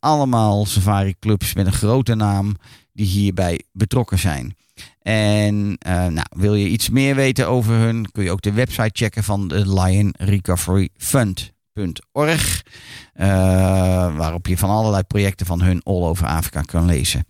Allemaal 0.00 0.66
safari-clubs 0.66 1.54
met 1.54 1.66
een 1.66 1.72
grote 1.72 2.14
naam 2.14 2.56
die 2.92 3.06
hierbij 3.06 3.62
betrokken 3.72 4.18
zijn. 4.18 4.56
En 5.02 5.76
eh, 5.78 6.06
nou, 6.06 6.26
wil 6.30 6.54
je 6.54 6.68
iets 6.68 6.88
meer 6.88 7.14
weten 7.14 7.48
over 7.48 7.74
hun, 7.74 8.10
kun 8.10 8.24
je 8.24 8.30
ook 8.30 8.42
de 8.42 8.52
website 8.52 8.90
checken 8.92 9.24
van 9.24 9.48
de 9.48 9.80
Lion 9.80 10.14
Recovery 10.18 10.88
Fund.org. 10.96 12.62
eh, 13.12 13.26
waarop 14.16 14.46
je 14.46 14.58
van 14.58 14.70
allerlei 14.70 15.02
projecten 15.02 15.46
van 15.46 15.62
hun 15.62 15.82
all 15.82 16.02
over 16.02 16.26
Afrika 16.26 16.60
kan 16.60 16.84
lezen. 16.84 17.26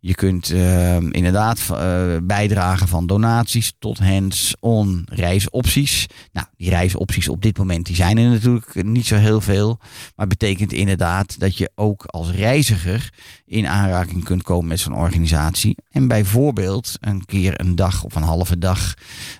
Je 0.00 0.14
kunt 0.14 0.50
eh, 0.50 0.96
inderdaad 0.96 1.60
eh, 1.70 2.16
bijdragen 2.22 2.88
van 2.88 3.06
donaties 3.06 3.72
tot 3.78 3.98
hands-on 3.98 5.06
reisopties. 5.10 6.06
Nou, 6.32 6.46
die 6.56 6.70
reisopties 6.70 7.28
op 7.28 7.42
dit 7.42 7.58
moment 7.58 7.86
die 7.86 7.96
zijn 7.96 8.18
er 8.18 8.30
natuurlijk 8.30 8.84
niet 8.84 9.06
zo 9.06 9.16
heel 9.16 9.40
veel. 9.40 9.78
Maar 10.16 10.26
betekent 10.26 10.72
inderdaad 10.72 11.38
dat 11.38 11.56
je 11.56 11.70
ook 11.74 12.04
als 12.04 12.30
reiziger 12.30 13.12
in 13.44 13.66
aanraking 13.66 14.24
kunt 14.24 14.42
komen 14.42 14.66
met 14.68 14.80
zo'n 14.80 14.94
organisatie. 14.94 15.76
En 15.90 16.08
bijvoorbeeld 16.08 16.96
een 17.00 17.24
keer 17.24 17.60
een 17.60 17.74
dag 17.74 18.04
of 18.04 18.14
een 18.14 18.22
halve 18.22 18.58
dag 18.58 18.94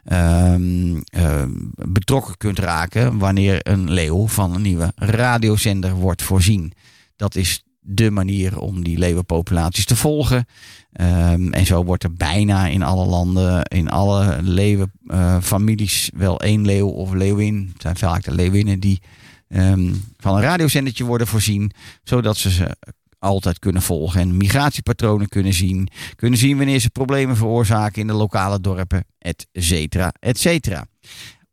ehm, 0.04 1.00
ehm, 1.04 1.50
betrokken 1.88 2.36
kunt 2.36 2.58
raken 2.58 3.18
wanneer 3.18 3.58
een 3.62 3.90
leeuw 3.90 4.26
van 4.26 4.54
een 4.54 4.62
nieuwe 4.62 4.92
radiozender 4.96 5.94
wordt 5.94 6.22
voorzien. 6.22 6.72
Dat 7.16 7.34
is 7.34 7.62
de 7.90 8.10
manier 8.10 8.60
om 8.60 8.84
die 8.84 8.98
leeuwenpopulaties 8.98 9.84
te 9.84 9.96
volgen. 9.96 10.46
Ehm, 10.92 11.52
en 11.52 11.66
zo 11.66 11.84
wordt 11.84 12.04
er 12.04 12.12
bijna 12.12 12.66
in 12.66 12.82
alle 12.82 13.06
landen, 13.06 13.64
in 13.64 13.90
alle 13.90 14.42
leeuwenfamilies, 14.42 16.10
wel 16.16 16.40
één 16.40 16.66
leeuw 16.66 16.88
of 16.88 17.12
leeuwin. 17.12 17.70
Het 17.72 17.82
zijn 17.82 17.96
vaak 17.96 18.24
de 18.24 18.34
leeuwinnen 18.34 18.80
die 18.80 19.00
ehm, 19.48 19.94
van 20.16 20.36
een 20.36 20.42
radiozendertje 20.42 21.04
worden 21.04 21.26
voorzien. 21.26 21.70
Zodat 22.02 22.36
ze 22.36 22.50
ze 22.50 22.76
altijd 23.18 23.58
kunnen 23.58 23.82
volgen 23.82 24.20
en 24.20 24.36
migratiepatronen 24.36 25.28
kunnen 25.28 25.52
zien. 25.52 25.88
Kunnen 26.16 26.38
zien 26.38 26.56
wanneer 26.56 26.78
ze 26.78 26.90
problemen 26.90 27.36
veroorzaken 27.36 28.00
in 28.00 28.06
de 28.06 28.12
lokale 28.12 28.60
dorpen, 28.60 29.04
et 29.18 29.46
cetera, 29.52 30.12
et 30.20 30.38
cetera. 30.38 30.86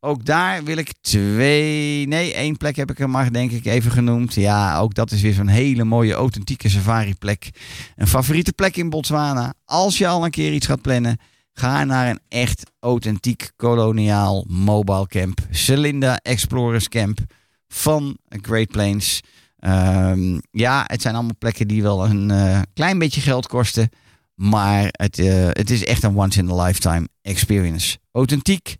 Ook 0.06 0.26
daar 0.26 0.64
wil 0.64 0.78
ik 0.78 0.94
twee, 1.02 2.08
nee, 2.08 2.34
één 2.34 2.58
plek 2.58 2.76
heb 2.76 2.92
ik 2.92 3.00
er 3.00 3.10
maar 3.10 3.34
denk 3.34 3.52
ik 3.52 3.66
even 3.66 3.92
genoemd. 3.92 4.34
Ja, 4.34 4.80
ook 4.80 4.94
dat 4.94 5.12
is 5.12 5.22
weer 5.22 5.34
zo'n 5.34 5.48
hele 5.48 5.84
mooie 5.84 6.14
authentieke 6.14 6.70
safari 6.70 7.16
plek. 7.16 7.50
Een 7.96 8.08
favoriete 8.08 8.54
plek 8.54 8.78
in 8.78 8.90
Botswana. 8.90 9.54
Als 9.66 9.98
je 9.98 10.08
al 10.08 10.26
een 10.26 10.32
keer 10.32 10.54
iets 10.54 10.66
gaat 10.66 10.82
plannen, 10.82 11.18
ga 11.54 11.84
naar 11.84 12.10
een 12.10 12.20
echt 12.28 12.72
authentiek 12.80 13.52
koloniaal 13.56 14.46
mobile 14.48 15.08
camp. 15.08 15.40
Celinda 15.52 16.18
Explorers 16.18 16.90
Camp 16.90 17.20
van 17.68 18.18
Great 18.42 18.68
Plains. 18.68 19.22
Ehm, 19.60 20.40
ja, 20.52 20.84
het 20.88 21.02
zijn 21.02 21.16
allemaal 21.16 21.38
plekken 21.40 21.68
die 21.68 21.82
wel 21.82 22.06
een 22.06 22.32
eh, 22.32 22.60
klein 22.74 23.00
beetje 23.00 23.22
geld 23.22 23.48
kosten. 23.48 23.90
Maar 24.36 24.88
het, 24.92 25.20
eh, 25.20 25.48
het 25.48 25.70
is 25.70 25.86
echt 25.86 26.04
een 26.04 26.18
once 26.18 26.40
in 26.40 26.50
a 26.50 26.64
lifetime 26.64 27.08
experience. 27.22 27.98
Authentiek, 28.12 28.76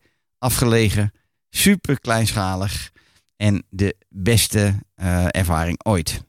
afgelegen, 0.46 1.12
super 1.50 2.00
kleinschalig 2.00 2.92
en 3.38 3.64
de 3.70 3.96
beste 4.10 4.80
eh, 4.96 5.26
ervaring 5.32 5.84
ooit. 5.84 6.22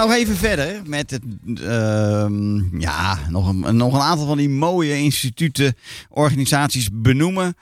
Nog 0.00 0.12
even 0.12 0.36
verder 0.36 0.82
met 0.86 1.10
het, 1.10 1.22
ehm, 1.60 2.80
ja, 2.80 3.18
nog 3.28 3.48
een, 3.48 3.76
nog 3.76 3.94
een 3.94 4.00
aantal 4.00 4.26
van 4.26 4.36
die 4.36 4.48
mooie 4.48 4.96
instituten, 4.98 5.74
organisaties 6.08 6.88
benoemen. 6.92 7.54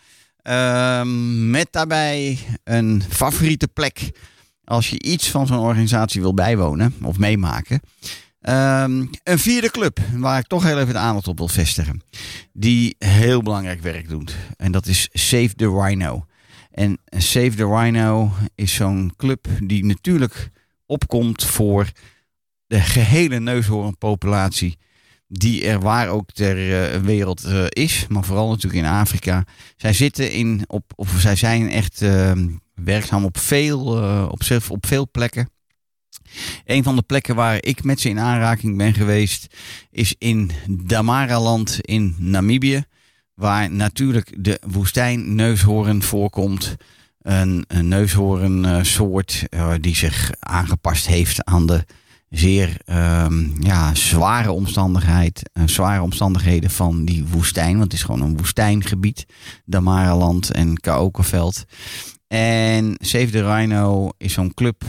Ehm, 0.43 1.51
met 1.51 1.69
daarbij 1.71 2.39
een 2.65 3.03
favoriete 3.09 3.69
plek 3.69 4.11
als 4.65 4.91
je 4.91 5.03
iets 5.03 5.31
van 5.31 5.47
zo'n 5.47 5.59
organisatie 5.59 6.21
wil 6.21 6.35
bijwonen 6.35 6.95
of 7.03 7.19
meemaken. 7.19 7.81
Ehm, 8.41 9.07
een 9.23 9.39
vierde 9.39 9.71
club 9.71 9.99
waar 10.15 10.39
ik 10.39 10.47
toch 10.47 10.63
heel 10.63 10.79
even 10.79 10.93
de 10.93 11.01
aandacht 11.01 11.29
op 11.29 11.39
wil 11.39 11.49
vestigen. 11.49 12.03
Die 12.53 12.97
heel 12.99 13.43
belangrijk 13.43 13.81
werk 13.81 14.09
doet. 14.09 14.37
En 14.57 14.73
dat 14.73 14.87
is 14.87 15.09
Save 15.13 15.55
the 15.55 15.69
Rhino. 15.69 16.27
En 16.71 16.99
Save 17.11 17.55
the 17.55 17.65
Rhino 17.65 18.33
is 18.55 18.75
zo'n 18.75 19.13
club 19.17 19.47
die 19.63 19.85
natuurlijk 19.85 20.51
opkomt 20.87 21.45
voor 21.45 21.87
de 22.67 22.81
gehele 22.81 23.41
neushoornpopulatie 23.41 24.79
die 25.29 25.67
er 25.67 25.81
waar 25.81 26.09
ook 26.09 26.33
ter 26.33 26.85
eh, 26.85 27.01
wereld 27.01 27.45
eh, 27.45 27.65
is, 27.69 28.07
maar 28.09 28.25
vooral 28.25 28.49
natuurlijk 28.49 28.85
in 28.85 28.91
Afrika. 28.91 29.45
Zij 29.77 29.93
zitten 29.93 30.33
in, 30.33 30.65
op, 30.67 30.93
of 30.97 31.15
zij 31.19 31.37
zijn 31.37 31.71
echt 31.71 32.03
eh, 32.03 32.33
werkzaam 32.75 33.25
op 33.25 33.39
veel, 33.39 34.03
eh, 34.03 34.29
op, 34.31 34.41
op 34.69 34.87
veel 34.87 35.09
plekken. 35.11 35.51
Een 36.65 36.83
van 36.83 36.97
de 36.97 37.03
plekken 37.03 37.35
waar 37.35 37.65
ik 37.65 37.85
met 37.85 38.01
ze 38.01 38.09
in 38.09 38.19
aanraking 38.19 38.77
ben 38.77 38.95
geweest 38.95 39.47
is 39.91 40.15
in 40.19 40.51
Damaraland 40.69 41.81
in 41.81 42.15
Namibië. 42.19 42.85
Waar 43.35 43.71
natuurlijk 43.71 44.35
de 44.39 44.61
woestijnneushoorn 44.67 46.03
voorkomt. 46.03 46.77
Een, 47.21 47.65
een 47.69 47.89
neushoornsoort 47.89 49.45
die 49.81 49.95
zich 49.95 50.31
aangepast 50.39 51.07
heeft 51.07 51.45
aan 51.45 51.67
de 51.67 51.85
zeer 52.31 52.81
ehm, 52.85 53.63
ja, 53.63 53.95
zware, 53.95 54.53
omstandigheid, 54.53 55.51
eh, 55.53 55.63
zware 55.67 56.03
omstandigheden 56.03 56.71
van 56.71 57.05
die 57.05 57.25
woestijn. 57.27 57.73
Want 57.73 57.83
het 57.83 57.93
is 57.93 58.03
gewoon 58.03 58.23
een 58.23 58.37
woestijngebied. 58.37 59.27
Damaraland 59.65 60.51
en 60.51 60.81
Kaokoveld. 60.81 61.65
En 62.29 62.95
Save 63.01 63.31
the 63.31 63.55
Rhino 63.55 64.09
is 64.19 64.33
zo'n 64.33 64.55
club 64.55 64.83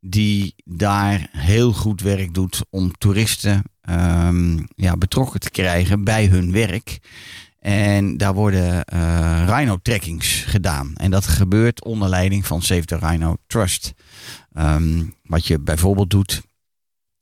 die 0.00 0.54
daar 0.64 1.28
heel 1.32 1.72
goed 1.72 2.00
werk 2.00 2.34
doet 2.34 2.64
om 2.70 2.92
toeristen 2.98 3.62
ehm, 3.80 4.58
ja, 4.74 4.96
betrokken 4.96 5.40
te 5.40 5.50
krijgen 5.50 6.04
bij 6.04 6.26
hun 6.26 6.52
werk. 6.52 6.98
En 7.58 8.16
daar 8.16 8.34
worden 8.34 8.84
eh 8.84 9.44
rhino-trekkings 9.46 10.44
gedaan. 10.46 10.92
En 10.94 11.10
dat 11.10 11.26
gebeurt 11.26 11.84
onder 11.84 12.08
leiding 12.08 12.46
van 12.46 12.62
Save 12.62 12.84
the 12.84 12.96
Rhino 12.96 13.36
Trust. 13.46 13.92
Ehm, 14.52 15.04
wat 15.22 15.46
je 15.46 15.60
bijvoorbeeld 15.60 16.10
doet, 16.10 16.42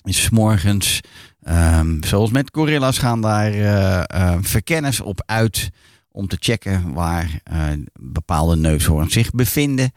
is 0.06 0.30
morgens, 0.30 1.00
ehm, 1.42 2.02
zoals 2.02 2.30
met 2.30 2.50
gorilla's, 2.52 2.98
gaan 2.98 3.20
daar 3.20 3.52
eh, 3.52 4.02
eh, 4.06 4.38
verkenners 4.40 5.00
op 5.00 5.22
uit 5.26 5.70
om 6.10 6.26
te 6.28 6.36
checken 6.40 6.92
waar 6.92 7.40
eh, 7.42 7.64
bepaalde 8.00 8.56
neushoorns 8.56 9.12
zich 9.12 9.30
bevinden. 9.30 9.92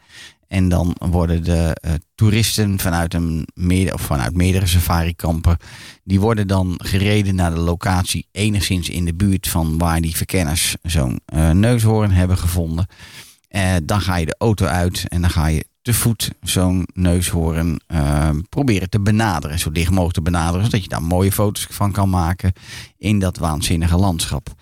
En 0.50 0.68
dan 0.68 0.96
worden 0.98 1.44
de 1.44 1.76
eh, 1.80 1.92
toeristen 2.14 2.78
vanuit, 2.78 3.14
een 3.14 3.46
of 3.92 4.00
vanuit 4.00 4.34
meerdere 4.34 4.66
safarikampen, 4.66 5.56
die 6.04 6.20
worden 6.20 6.46
dan 6.46 6.80
gereden 6.82 7.34
naar 7.34 7.54
de 7.54 7.60
locatie 7.60 8.26
enigszins 8.32 8.88
in 8.88 9.04
de 9.04 9.14
buurt 9.14 9.48
van 9.48 9.78
waar 9.78 10.00
die 10.00 10.16
verkenners 10.16 10.76
zo'n 10.82 11.20
eh, 11.24 11.50
neushoorn 11.50 12.10
hebben 12.10 12.38
gevonden. 12.38 12.86
Eh, 13.48 13.74
dan 13.82 14.00
ga 14.00 14.16
je 14.16 14.26
de 14.26 14.34
auto 14.38 14.66
uit 14.66 15.04
en 15.08 15.20
dan 15.20 15.30
ga 15.30 15.46
je 15.46 15.64
te 15.82 15.94
voet 15.94 16.30
zo'n 16.42 16.86
neushoorn 16.92 17.80
eh, 17.86 18.30
proberen 18.48 18.90
te 18.90 19.00
benaderen. 19.00 19.58
Zo 19.58 19.72
dicht 19.72 19.90
mogelijk 19.90 20.14
te 20.14 20.22
benaderen, 20.22 20.64
zodat 20.64 20.82
je 20.82 20.88
daar 20.88 21.02
mooie 21.02 21.32
foto's 21.32 21.66
van 21.70 21.92
kan 21.92 22.10
maken 22.10 22.52
in 22.96 23.18
dat 23.18 23.38
waanzinnige 23.38 23.96
landschap. 23.96 24.54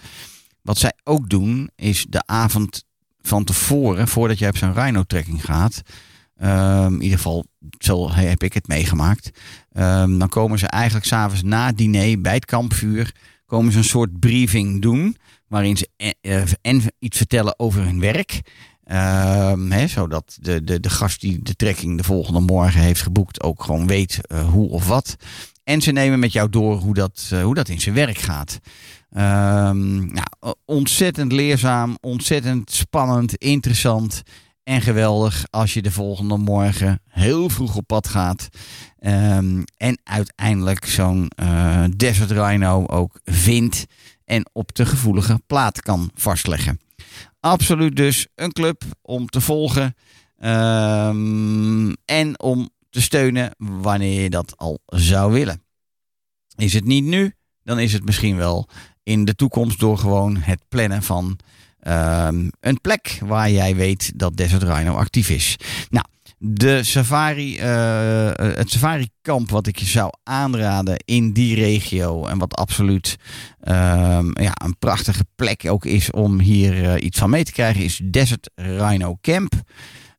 Wat 0.62 0.78
zij 0.78 0.92
ook 1.04 1.28
doen, 1.28 1.70
is 1.76 2.06
de 2.08 2.22
avond 2.26 2.84
van 3.20 3.44
tevoren, 3.44 4.08
voordat 4.08 4.38
jij 4.38 4.48
op 4.48 4.56
zo'n 4.56 4.74
rhino-trekking 4.74 5.44
gaat. 5.44 5.82
ehm, 6.36 6.94
in 6.94 7.02
ieder 7.02 7.16
geval, 7.16 7.44
zo 7.78 8.10
heb 8.10 8.42
ik 8.42 8.52
het 8.52 8.68
meegemaakt. 8.68 9.30
ehm, 9.72 10.18
dan 10.18 10.28
komen 10.28 10.58
ze 10.58 10.66
eigenlijk 10.66 11.06
s'avonds 11.06 11.42
na 11.42 11.66
het 11.66 11.78
diner 11.78 12.20
bij 12.20 12.34
het 12.34 12.44
kampvuur. 12.44 13.14
komen 13.46 13.72
ze 13.72 13.78
een 13.78 13.84
soort 13.84 14.18
briefing 14.18 14.82
doen. 14.82 15.16
waarin 15.48 15.76
ze 15.76 15.88
en, 15.96 16.14
eh, 16.20 16.42
en 16.62 16.82
iets 16.98 17.16
vertellen 17.16 17.58
over 17.58 17.82
hun 17.82 18.00
werk. 18.00 18.40
Ehm, 18.88 19.88
zodat 19.88 20.38
de, 20.40 20.64
de, 20.64 20.80
de 20.80 20.90
gast 20.90 21.20
die 21.20 21.42
de 21.42 21.54
trekking 21.54 21.96
de 21.96 22.04
volgende 22.04 22.40
morgen 22.40 22.80
heeft 22.80 23.02
geboekt. 23.02 23.42
ook 23.42 23.62
gewoon 23.62 23.86
weet 23.86 24.26
eh, 24.26 24.48
hoe 24.48 24.68
of 24.68 24.86
wat. 24.86 25.16
En 25.64 25.80
ze 25.80 25.92
nemen 25.92 26.18
met 26.18 26.32
jou 26.32 26.50
door 26.50 26.76
hoe 26.76 26.94
dat, 26.94 27.28
eh, 27.32 27.42
hoe 27.42 27.54
dat 27.54 27.68
in 27.68 27.80
zijn 27.80 27.94
werk 27.94 28.18
gaat. 28.18 28.58
Nou, 29.10 30.54
ontzettend 30.64 31.32
leerzaam, 31.32 31.98
ontzettend 32.00 32.70
spannend, 32.70 33.34
interessant 33.34 34.22
en 34.68 34.82
geweldig 34.82 35.44
als 35.50 35.74
je 35.74 35.82
de 35.82 35.90
volgende 35.90 36.36
morgen 36.36 37.00
heel 37.08 37.48
vroeg 37.48 37.76
op 37.76 37.86
pad 37.86 38.08
gaat. 38.08 38.48
Ehm, 38.98 39.62
en 39.76 39.98
uiteindelijk 40.04 40.84
zo'n 40.84 41.30
eh, 41.36 41.84
Desert 41.96 42.30
Rhino 42.30 42.86
ook 42.86 43.20
vindt 43.24 43.86
en 44.24 44.48
op 44.52 44.74
de 44.74 44.86
gevoelige 44.86 45.40
plaat 45.46 45.82
kan 45.82 46.10
vastleggen. 46.14 46.80
Absoluut 47.40 47.96
dus 47.96 48.26
een 48.34 48.52
club 48.52 48.82
om 49.02 49.26
te 49.26 49.40
volgen 49.40 49.94
ehm, 50.36 51.92
en 52.04 52.40
om 52.40 52.70
te 52.90 53.00
steunen 53.00 53.54
wanneer 53.58 54.22
je 54.22 54.30
dat 54.30 54.56
al 54.56 54.78
zou 54.86 55.32
willen. 55.32 55.62
Is 56.56 56.72
het 56.72 56.84
niet 56.84 57.04
nu, 57.04 57.34
dan 57.62 57.78
is 57.78 57.92
het 57.92 58.04
misschien 58.04 58.36
wel 58.36 58.68
in 59.02 59.24
de 59.24 59.34
toekomst 59.34 59.78
door 59.78 59.98
gewoon 59.98 60.36
het 60.36 60.62
plannen 60.68 61.02
van 61.02 61.38
ehm, 61.80 62.48
een 62.60 62.80
plek 62.80 63.18
waar 63.24 63.50
jij 63.50 63.76
weet 63.76 64.12
dat 64.14 64.36
Desert 64.36 64.62
Rhino 64.62 64.94
actief 64.94 65.28
is. 65.30 65.56
Nou, 65.90 66.04
de 66.38 66.82
safari, 66.82 67.58
eh, 67.58 68.30
het 68.34 68.70
safari-kamp 68.70 69.50
wat 69.50 69.66
ik 69.66 69.78
je 69.78 69.86
zou 69.86 70.10
aanraden 70.22 71.02
in 71.04 71.32
die 71.32 71.54
regio 71.54 72.26
en 72.26 72.38
wat 72.38 72.54
absoluut 72.54 73.16
ehm, 73.60 74.42
ja, 74.42 74.52
een 74.64 74.78
prachtige 74.78 75.24
plek 75.36 75.64
ook 75.68 75.84
is 75.84 76.10
om 76.10 76.40
hier 76.40 76.84
eh, 76.84 77.04
iets 77.04 77.18
van 77.18 77.30
mee 77.30 77.44
te 77.44 77.52
krijgen, 77.52 77.84
is 77.84 78.00
Desert 78.04 78.50
Rhino 78.54 79.18
Camp. 79.20 79.54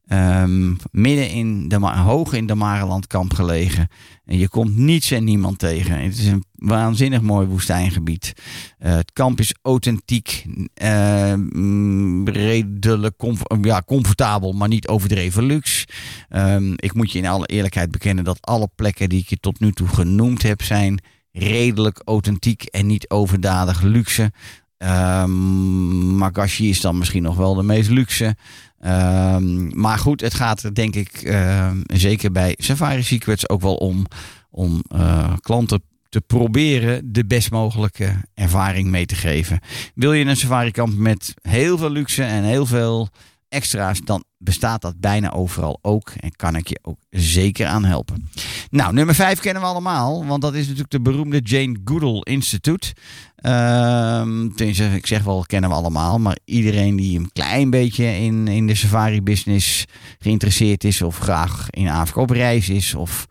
Ehm, 0.10 0.74
midden 0.92 1.30
in 1.30 1.68
de 1.68 1.80
hoog 1.80 2.34
in 2.34 2.48
de 2.48 2.56
Marelandkamp 2.56 3.34
gelegen. 3.34 3.88
En 4.26 4.38
je 4.38 4.48
komt 4.50 4.78
niets 4.78 5.12
en 5.12 5.24
niemand 5.24 5.60
tegen. 5.60 6.00
Het 6.00 6.18
is 6.18 6.26
een 6.26 6.44
waanzinnig 6.52 7.22
mooi 7.22 7.48
woestijngebied. 7.48 8.34
Eh, 8.78 8.96
het 8.96 9.14
kamp 9.14 9.40
is 9.40 9.54
authentiek, 9.62 10.46
eh, 10.74 11.34
mm, 11.34 12.28
redelijk 12.28 13.24
ja, 13.62 13.82
comfortabel, 13.86 14.54
maar 14.54 14.68
niet 14.68 14.88
overdreven 14.88 15.44
luxe. 15.44 15.88
Ehm, 16.30 16.74
ik 16.76 16.94
moet 16.94 17.12
je 17.12 17.20
in 17.20 17.28
alle 17.28 17.46
eerlijkheid 17.46 17.92
bekennen 17.92 18.24
dat 18.24 18.42
alle 18.42 18.70
plekken 18.76 19.10
die 19.10 19.20
ik 19.20 19.30
je 19.30 19.40
tot 19.40 19.60
nu 19.60 19.72
toe 19.72 19.88
genoemd 19.88 20.42
heb, 20.42 20.62
zijn 20.62 21.02
redelijk 21.32 22.02
authentiek 22.06 22.64
en 22.64 22.86
niet 22.86 23.10
overdadig 23.10 23.82
luxe. 23.82 24.32
Ehm 24.80 26.18
Magashi 26.18 26.70
is 26.70 26.82
dan 26.82 26.98
misschien 26.98 27.24
nog 27.24 27.36
wel 27.36 27.54
de 27.54 27.64
meest 27.64 27.90
luxe. 27.90 28.36
Ehm, 28.80 29.80
maar 29.80 29.98
goed, 29.98 30.22
het 30.22 30.34
gaat 30.34 30.64
er 30.64 30.74
denk 30.74 30.96
ik 30.96 31.12
ehm, 31.12 31.78
zeker 31.86 32.32
bij 32.32 32.56
Safari 32.58 33.04
Secrets 33.04 33.50
ook 33.50 33.62
wel 33.62 33.76
om, 33.76 34.06
om 34.50 34.84
eh, 34.88 35.34
klanten 35.40 35.82
te 36.10 36.22
proberen 36.22 37.14
de 37.14 37.26
best 37.26 37.52
mogelijke 37.52 38.16
ervaring 38.34 38.88
mee 38.88 39.06
te 39.06 39.16
geven. 39.16 39.60
Wil 39.96 40.14
je 40.14 40.26
een 40.26 40.38
safari 40.38 40.72
kamp 40.72 40.98
met 40.98 41.34
heel 41.42 41.78
veel 41.78 41.90
luxe 41.90 42.24
en 42.24 42.44
heel 42.44 42.66
veel 42.66 43.10
extra's, 43.50 44.02
dan 44.02 44.24
bestaat 44.38 44.82
dat 44.82 45.00
bijna 45.00 45.32
overal 45.32 45.80
ook. 45.82 46.12
En 46.20 46.36
kan 46.36 46.56
ik 46.56 46.68
je 46.68 46.80
ook 46.82 47.00
zeker 47.10 47.68
aan 47.68 47.86
helpen. 47.86 48.30
Nou, 48.70 48.94
nummer 48.94 49.16
5 49.16 49.40
kennen 49.40 49.62
we 49.62 49.68
allemaal, 49.68 50.26
want 50.26 50.42
dat 50.42 50.54
is 50.54 50.64
natuurlijk 50.64 50.92
de 50.92 51.02
beroemde 51.02 51.40
Jane 51.40 51.80
Goodall 51.86 52.20
Institute. 52.24 52.94
Ehm 53.36 54.48
ik 54.96 55.08
zeg 55.08 55.24
wel, 55.24 55.44
kennen 55.46 55.70
we 55.70 55.76
allemaal. 55.76 56.20
Maar 56.20 56.38
iedereen 56.46 56.96
die 56.96 57.20
een 57.20 57.32
klein 57.32 57.70
beetje 57.70 58.06
in, 58.06 58.48
in 58.48 58.68
de 58.68 58.76
safari-business 58.76 59.86
geïnteresseerd 60.20 60.84
is, 60.84 61.02
of 61.02 61.18
graag 61.18 61.70
in 61.70 61.88
Afrika 61.90 62.22
op 62.22 62.30
reis 62.30 62.70
is, 62.70 62.96
of 62.96 63.26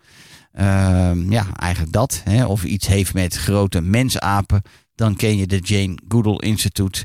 ehm, 0.52 1.30
ja, 1.32 1.46
eigenlijk 1.54 1.92
dat. 1.92 2.20
Hè, 2.24 2.44
of 2.44 2.64
iets 2.64 2.86
heeft 2.86 3.14
met 3.14 3.34
grote 3.34 3.80
mensapen, 3.80 4.62
dan 4.94 5.16
ken 5.16 5.36
je 5.36 5.46
de 5.46 5.58
Jane 5.58 5.98
Goodall 6.08 6.36
Institute. 6.36 7.04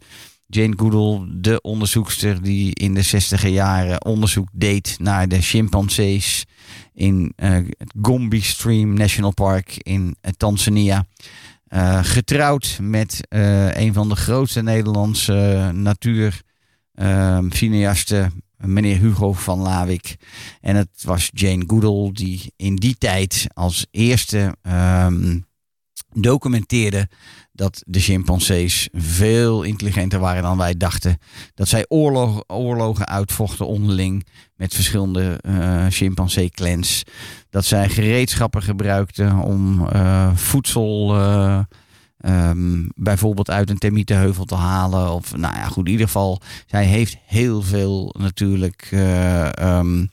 Jane 0.53 0.73
Goodall, 0.77 1.27
de 1.41 1.61
onderzoekster 1.61 2.41
die 2.41 2.75
in 2.75 2.93
de 2.93 3.01
60 3.01 3.47
jaren 3.47 4.05
onderzoek 4.05 4.47
deed 4.51 4.95
naar 4.99 5.27
de 5.27 5.41
chimpansees 5.41 6.45
in 6.93 7.33
eh, 7.35 7.51
het 7.51 7.93
Gombe 8.01 8.41
Stream 8.41 8.93
National 8.93 9.33
Park 9.33 9.77
in 9.77 10.15
eh, 10.21 10.31
Tanzania. 10.37 11.05
Eh, 11.67 11.99
getrouwd 12.03 12.77
met 12.81 13.27
een 13.29 13.93
van 13.93 14.09
de 14.09 14.15
grootste 14.15 14.61
Nederlandse 14.61 15.71
natuur, 15.73 16.41
ehm, 16.93 17.49
meneer 18.57 18.97
Hugo 18.97 19.33
van 19.33 19.59
Lawik. 19.59 20.15
En 20.61 20.75
het 20.75 21.03
was 21.03 21.29
Jane 21.33 21.63
Goodall 21.67 22.11
die 22.11 22.53
in 22.55 22.75
die 22.75 22.95
tijd 22.97 23.47
als 23.53 23.85
eerste 23.91 24.55
ehm, 24.61 25.39
documenteerde 26.13 27.07
dat 27.53 27.83
de 27.87 27.99
chimpansees 27.99 28.89
veel 28.91 29.63
intelligenter 29.63 30.19
waren 30.19 30.43
dan 30.43 30.57
wij 30.57 30.77
dachten. 30.77 31.17
Dat 31.53 31.67
zij 31.67 31.85
oorlog, 31.87 32.43
oorlogen 32.47 33.07
uitvochten 33.07 33.67
onderling 33.67 34.25
met 34.55 34.73
verschillende 34.73 35.39
eh 35.41 35.85
chimpansee-clans. 35.89 37.03
Dat 37.49 37.65
zij 37.65 37.89
gereedschappen 37.89 38.61
gebruikten 38.61 39.37
om 39.37 39.87
eh, 39.87 40.35
voedsel 40.35 41.15
eh, 41.15 41.59
ehm, 42.17 42.87
bijvoorbeeld 42.95 43.49
uit 43.49 43.69
een 43.69 43.77
termietenheuvel 43.77 44.45
te 44.45 44.55
halen. 44.55 45.11
Of 45.11 45.35
nou 45.35 45.55
ja, 45.55 45.67
goed, 45.67 45.85
in 45.85 45.91
ieder 45.91 46.05
geval, 46.05 46.41
zij 46.65 46.85
heeft 46.85 47.17
heel 47.25 47.61
veel 47.61 48.15
natuurlijk 48.19 48.87
eh, 48.91 49.57
ehm, 49.57 50.05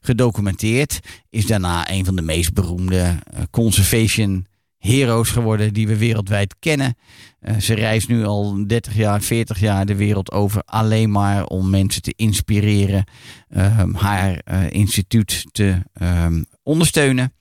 gedocumenteerd. 0.00 1.00
Is 1.30 1.46
daarna 1.46 1.90
een 1.90 2.04
van 2.04 2.16
de 2.16 2.22
meest 2.22 2.52
beroemde 2.52 3.18
conservation 3.50 4.46
heroes 4.78 5.30
geworden 5.30 5.72
die 5.72 5.88
we 5.88 5.96
wereldwijd 5.96 6.56
kennen. 6.58 6.96
Eh, 7.40 7.56
ze 7.56 7.74
reist 7.74 8.08
nu 8.08 8.24
al 8.24 8.66
30 8.66 8.94
jaar, 8.94 9.22
40 9.22 9.60
jaar 9.60 9.86
de 9.86 9.96
wereld 9.96 10.32
over 10.32 10.62
alleen 10.64 11.10
maar 11.10 11.44
om 11.44 11.70
mensen 11.70 12.02
te 12.02 12.12
inspireren, 12.16 13.04
ehm, 13.48 13.94
haar 13.94 14.40
eh, 14.44 14.70
instituut 14.70 15.46
te 15.52 15.82
ehm, 15.92 16.42
ondersteunen. 16.62 17.32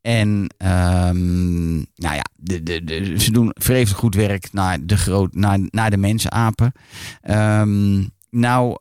En 0.00 0.54
ehm, 0.56 1.74
nou 1.74 2.14
ja, 2.14 2.24
de, 2.36 2.62
de, 2.62 3.14
ze 3.18 3.32
doen 3.32 3.50
vreselijk 3.54 4.00
goed 4.00 4.14
werk 4.14 4.52
naar 4.52 4.86
de, 4.86 4.96
groot, 4.96 5.34
naar, 5.34 5.58
naar 5.70 5.90
de 5.90 5.96
mensapen. 5.96 6.72
Ehm 7.20 8.02
nou 8.30 8.76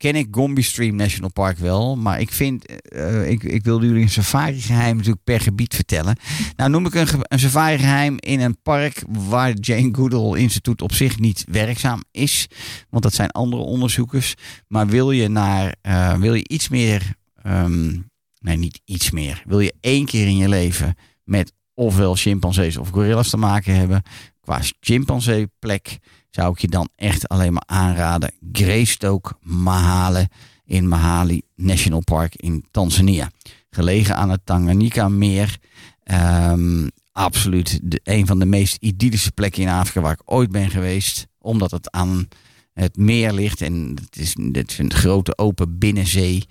ken 0.00 0.14
ik 0.14 0.28
Gombe 0.30 0.62
Stream 0.62 0.96
National 0.96 1.32
Park 1.32 1.58
wel. 1.58 1.96
Maar 1.96 2.20
ik 2.20 2.32
vind, 2.32 2.66
eh, 2.66 3.30
ik, 3.30 3.42
ik 3.42 3.64
wilde 3.64 3.86
jullie 3.86 4.02
een 4.02 4.08
safari 4.08 4.60
geheim 4.60 4.96
natuurlijk 4.96 5.24
per 5.24 5.40
gebied 5.40 5.74
vertellen. 5.74 6.16
Nou 6.56 6.70
noem 6.70 6.86
ik 6.86 6.94
een, 6.94 7.38
safari 7.38 7.78
geheim 7.78 8.16
in 8.18 8.40
een 8.40 8.62
park 8.62 9.02
waar 9.08 9.52
Jane 9.52 9.88
Goodall 9.92 10.38
Instituut 10.38 10.82
op 10.82 10.92
zich 10.92 11.18
niet 11.18 11.44
werkzaam 11.48 12.02
is. 12.10 12.46
Want 12.90 13.02
dat 13.02 13.14
zijn 13.14 13.30
andere 13.30 13.62
onderzoekers. 13.62 14.34
Maar 14.68 14.86
wil 14.86 15.10
je 15.10 15.28
naar, 15.28 15.74
eh, 15.80 16.14
wil 16.14 16.34
je 16.34 16.48
iets 16.48 16.68
meer, 16.68 17.14
ehm, 17.42 17.98
nee 18.38 18.56
niet 18.56 18.80
iets 18.84 19.10
meer. 19.10 19.42
Wil 19.46 19.60
je 19.60 19.74
één 19.80 20.04
keer 20.04 20.26
in 20.26 20.36
je 20.36 20.48
leven 20.48 20.94
met 21.24 21.52
ofwel 21.74 22.14
chimpansees 22.14 22.76
of 22.76 22.88
gorillas 22.88 23.30
te 23.30 23.36
maken 23.36 23.74
hebben. 23.74 24.02
Qua 24.40 24.60
chimpansee 24.80 25.50
plek 25.58 25.98
zou 26.30 26.52
ik 26.52 26.58
je 26.58 26.68
dan 26.68 26.88
echt 26.96 27.28
alleen 27.28 27.52
maar 27.52 27.62
aanraden. 27.66 28.32
Greystoke 28.52 29.32
Mahale 29.40 30.28
in 30.64 30.88
Mahali 30.88 31.42
National 31.56 32.02
Park 32.04 32.34
in 32.36 32.64
Tanzania. 32.70 33.30
Gelegen 33.70 34.16
aan 34.16 34.30
het 34.30 34.40
Tanganyika-meer. 34.44 35.58
Ehm, 36.02 36.88
absoluut 37.12 37.80
de, 37.82 38.00
een 38.04 38.26
van 38.26 38.38
de 38.38 38.44
meest 38.44 38.76
idyllische 38.80 39.32
plekken 39.32 39.62
in 39.62 39.68
Afrika 39.68 40.00
waar 40.00 40.12
ik 40.12 40.22
ooit 40.24 40.50
ben 40.50 40.70
geweest. 40.70 41.26
Omdat 41.38 41.70
het 41.70 41.90
aan 41.90 42.28
het 42.72 42.96
meer 42.96 43.32
ligt 43.32 43.60
en 43.60 43.96
het 44.00 44.18
is, 44.18 44.36
het 44.52 44.78
een 44.78 44.92
grote 44.92 45.38
open 45.38 45.78
binnenzee. 45.78 46.44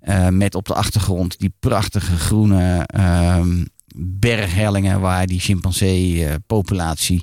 eh, 0.00 0.28
met 0.28 0.54
op 0.54 0.66
de 0.66 0.74
achtergrond 0.74 1.38
die 1.38 1.52
prachtige 1.60 2.16
groene 2.16 2.82
ehm, 2.86 3.64
berghellingen 3.98 5.00
waar 5.00 5.26
die 5.26 5.40
chimpansee-populatie, 5.40 7.22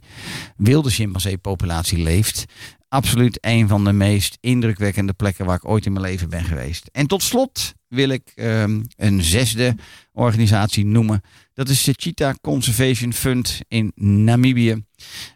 wilde 0.58 0.90
chimpansee-populatie 0.90 1.98
leeft. 1.98 2.46
Absoluut 2.88 3.38
een 3.42 3.68
van 3.68 3.84
de 3.84 3.92
meest 3.94 4.38
indrukwekkende 4.40 5.14
plekken 5.14 5.46
waar 5.46 5.56
ik 5.56 5.70
ooit 5.70 5.86
in 5.86 5.94
mijn 5.94 6.06
leven 6.06 6.30
ben 6.30 6.44
geweest. 6.44 6.90
En 6.92 7.08
tot 7.08 7.24
slot 7.24 7.74
wil 7.88 8.10
ik 8.10 8.32
ehm, 8.36 8.82
een 8.96 9.24
zesde 9.24 9.76
organisatie 10.12 10.86
noemen. 10.86 11.22
Dat 11.54 11.70
is 11.70 11.84
de 11.84 11.94
Cheetah 11.98 12.34
Conservation 12.42 13.14
Fund 13.14 13.60
in 13.68 13.92
Namibië. 13.96 14.84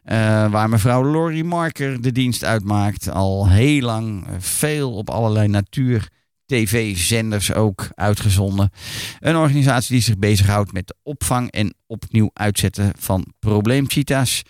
eh, 0.04 0.52
waar 0.52 0.70
mevrouw 0.70 1.12
Laurie 1.12 1.44
Marker 1.44 2.02
de 2.02 2.12
dienst 2.12 2.44
uitmaakt. 2.44 3.10
Al 3.10 3.50
heel 3.50 3.82
lang 3.82 4.28
eh, 4.28 4.34
veel 4.40 4.94
op 4.94 5.10
allerlei 5.10 5.48
natuur 5.48 6.10
tv-zenders 6.48 7.54
ook 7.54 7.88
uitgezonden. 7.95 8.70
Een 9.20 9.36
organisatie 9.36 9.91
die 9.93 10.02
zich 10.04 10.18
bezighoudt 10.18 10.72
met 10.74 10.88
de 10.88 10.95
opvang 11.04 11.52
en 11.52 11.74
opnieuw 11.88 12.30
uitzetten 12.34 12.91
van 13.00 13.34
probleemcheetahs. 13.39 14.43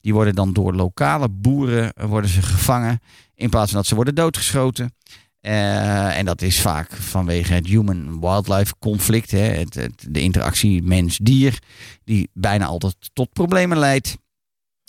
Die 0.00 0.12
worden 0.14 0.34
dan 0.34 0.52
door 0.52 0.74
lokale 0.74 1.28
boeren 1.28 1.92
eh, 1.92 2.06
worden 2.06 2.30
ze 2.30 2.42
gevangen 2.42 3.00
in 3.34 3.50
plaats 3.50 3.70
van 3.70 3.78
dat 3.78 3.88
ze 3.88 3.94
worden 3.94 4.14
doodgeschoten. 4.14 4.94
Eh, 5.40 6.18
en 6.18 6.24
dat 6.24 6.42
is 6.42 6.60
vaak 6.60 6.92
vanwege 6.92 7.52
het 7.52 7.66
human-wildlife 7.66 8.74
conflict, 8.78 9.30
hè, 9.30 9.38
het, 9.38 9.88
de 10.08 10.20
interactie 10.20 10.82
mens-dier, 10.82 11.58
die 12.04 12.28
bijna 12.32 12.64
altijd 12.66 12.96
tot 13.12 13.32
problemen 13.32 13.78
leidt. 13.78 14.16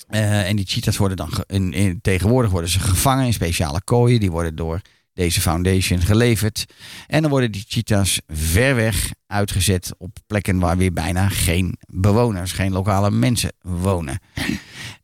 Eh, 0.07 0.49
en 0.49 0.55
die 0.55 0.65
cheetahs 0.65 0.97
worden 0.97 1.17
dan 1.17 1.31
in- 1.47 1.99
tegenwoordig 2.01 2.51
worden 2.51 2.69
ze 2.69 2.79
gevangen 2.79 3.25
in 3.25 3.33
speciale 3.33 3.81
kooien. 3.83 4.19
Die 4.19 4.31
worden 4.31 4.55
door 4.55 4.81
deze 5.15 5.41
foundation 5.41 6.01
geleverd. 6.01 6.65
En 7.07 7.21
dan 7.21 7.31
worden 7.31 7.51
die 7.51 7.65
cheetahs 7.67 8.21
ver 8.27 8.75
weg 8.75 9.11
uitgezet 9.27 9.93
op 9.97 10.17
plekken 10.27 10.59
waar 10.59 10.77
weer 10.77 10.93
bijna 10.93 11.29
geen 11.29 11.77
bewoners, 11.87 12.51
geen 12.51 12.71
lokale 12.71 13.11
mensen 13.11 13.53
wonen. 13.61 14.19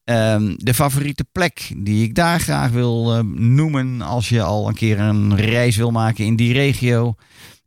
Ehm, 0.03 0.53
de 0.57 0.73
favoriete 0.73 1.25
plek 1.31 1.71
die 1.77 2.03
ik 2.03 2.15
daar 2.15 2.39
graag 2.39 2.71
wil 2.71 3.15
eh, 3.15 3.23
noemen 3.33 4.01
als 4.01 4.29
je 4.29 4.41
al 4.41 4.67
een 4.67 4.73
keer 4.73 4.99
een 4.99 5.35
reis 5.35 5.75
wil 5.75 5.91
maken 5.91 6.25
in 6.25 6.35
die 6.35 6.53
regio, 6.53 7.15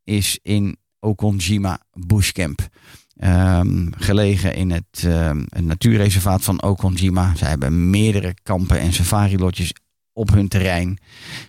is 0.05 0.39
in 0.43 0.77
Okonjima 1.01 1.81
Bushcamp. 1.93 2.69
Ehm, 3.17 3.87
gelegen 3.91 4.55
in 4.55 4.71
het, 4.71 5.03
het 5.49 5.65
natuurreservaat 5.65 6.45
van 6.45 6.63
Okonjima. 6.63 7.33
Zij 7.37 7.49
hebben 7.49 7.91
meerdere 7.91 8.35
kampen 8.43 8.79
en 8.81 8.93
safari-lotjes 8.93 9.73
op 10.15 10.31
hun 10.31 10.49
terrein. 10.49 10.99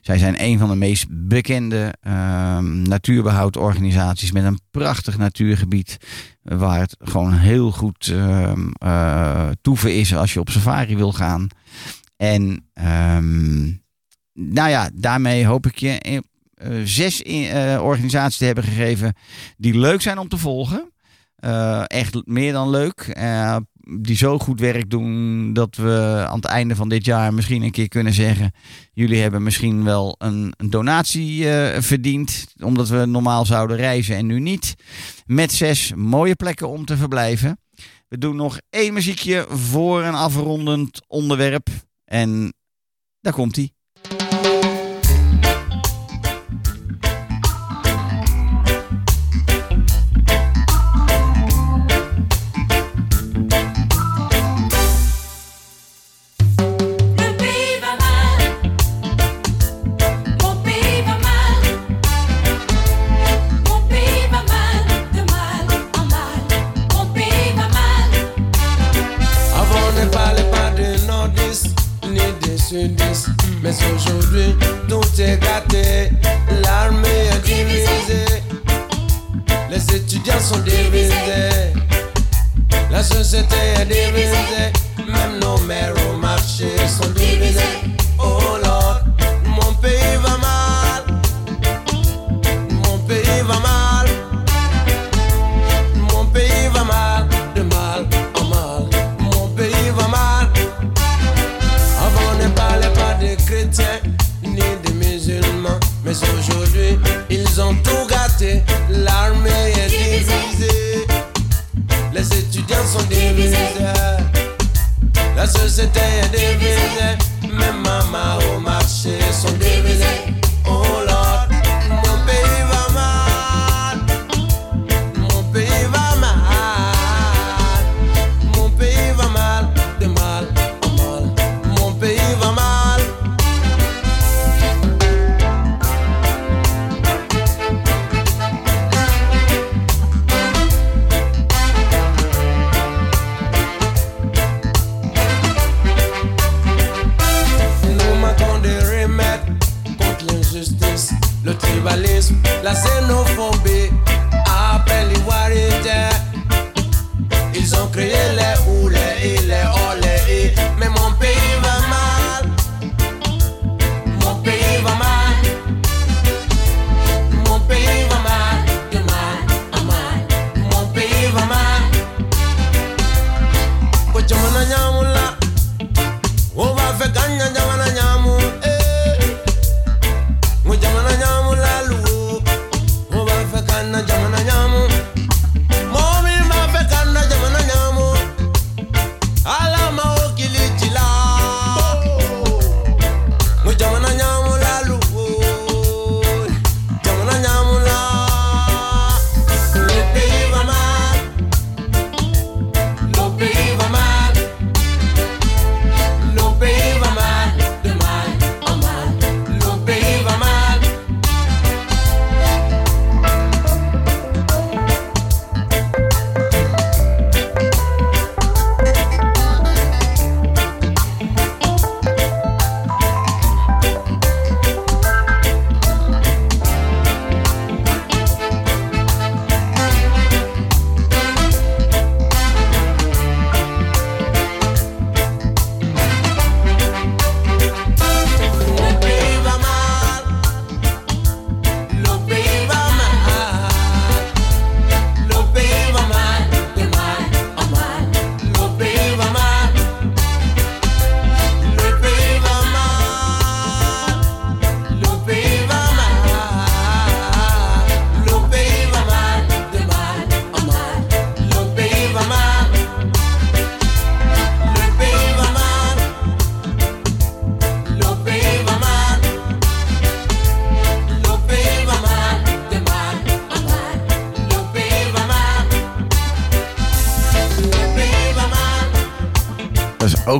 Zij 0.01 0.17
zijn 0.17 0.43
een 0.43 0.57
van 0.57 0.69
de 0.69 0.75
meest 0.75 1.05
bekende 1.09 1.93
ehm, 2.01 2.81
natuurbehoudorganisaties 2.81 4.31
met 4.31 4.43
een 4.43 4.59
prachtig 4.71 5.17
natuurgebied. 5.17 5.97
Waar 6.41 6.79
het 6.79 6.95
gewoon 6.99 7.33
heel 7.33 7.71
goed 7.71 8.07
ehm 8.07 8.69
eh, 8.77 9.49
toeven 9.61 9.95
is 9.95 10.15
als 10.15 10.33
je 10.33 10.39
op 10.39 10.49
safari 10.49 10.95
wil 10.95 11.11
gaan. 11.11 11.47
En 12.17 12.69
ehm, 12.73 13.63
nou 14.33 14.69
ja, 14.69 14.89
daarmee 14.93 15.45
hoop 15.45 15.65
ik 15.65 15.77
je 15.77 16.21
eh, 16.53 16.81
zes 16.83 17.21
eh, 17.21 17.79
organisaties 17.83 18.37
te 18.37 18.45
hebben 18.45 18.63
gegeven 18.63 19.13
die 19.57 19.77
leuk 19.77 20.01
zijn 20.01 20.17
om 20.17 20.27
te 20.27 20.37
volgen. 20.37 20.89
Echt 21.87 22.25
meer 22.25 22.53
dan 22.53 22.69
leuk. 22.69 23.13
Die 23.87 24.15
zo 24.15 24.39
goed 24.39 24.59
werk 24.59 24.89
doen 24.89 25.53
dat 25.53 25.75
we 25.75 26.25
aan 26.27 26.35
het 26.35 26.45
einde 26.45 26.75
van 26.75 26.89
dit 26.89 27.05
jaar 27.05 27.33
misschien 27.33 27.61
een 27.61 27.71
keer 27.71 27.87
kunnen 27.87 28.13
zeggen: 28.13 28.51
jullie 28.93 29.21
hebben 29.21 29.43
misschien 29.43 29.83
wel 29.83 30.15
een, 30.17 30.53
donatie 30.57 31.49
eh, 31.49 31.81
verdiend, 31.81 32.45
omdat 32.63 32.89
we 32.89 33.05
normaal 33.05 33.45
zouden 33.45 33.77
reizen 33.77 34.15
en 34.15 34.25
nu 34.25 34.39
niet. 34.39 34.75
Met 35.25 35.51
zes 35.53 35.93
mooie 35.95 36.35
plekken 36.35 36.69
om 36.69 36.85
te 36.85 36.97
verblijven. 36.97 37.59
We 38.07 38.17
doen 38.17 38.35
nog 38.35 38.59
één 38.69 38.93
muziekje 38.93 39.45
voor 39.49 40.03
een 40.03 40.15
afrondend 40.15 41.01
onderwerp. 41.07 41.67
En 42.05 42.53
daar 43.21 43.33
komt 43.33 43.55
hij. 43.55 43.74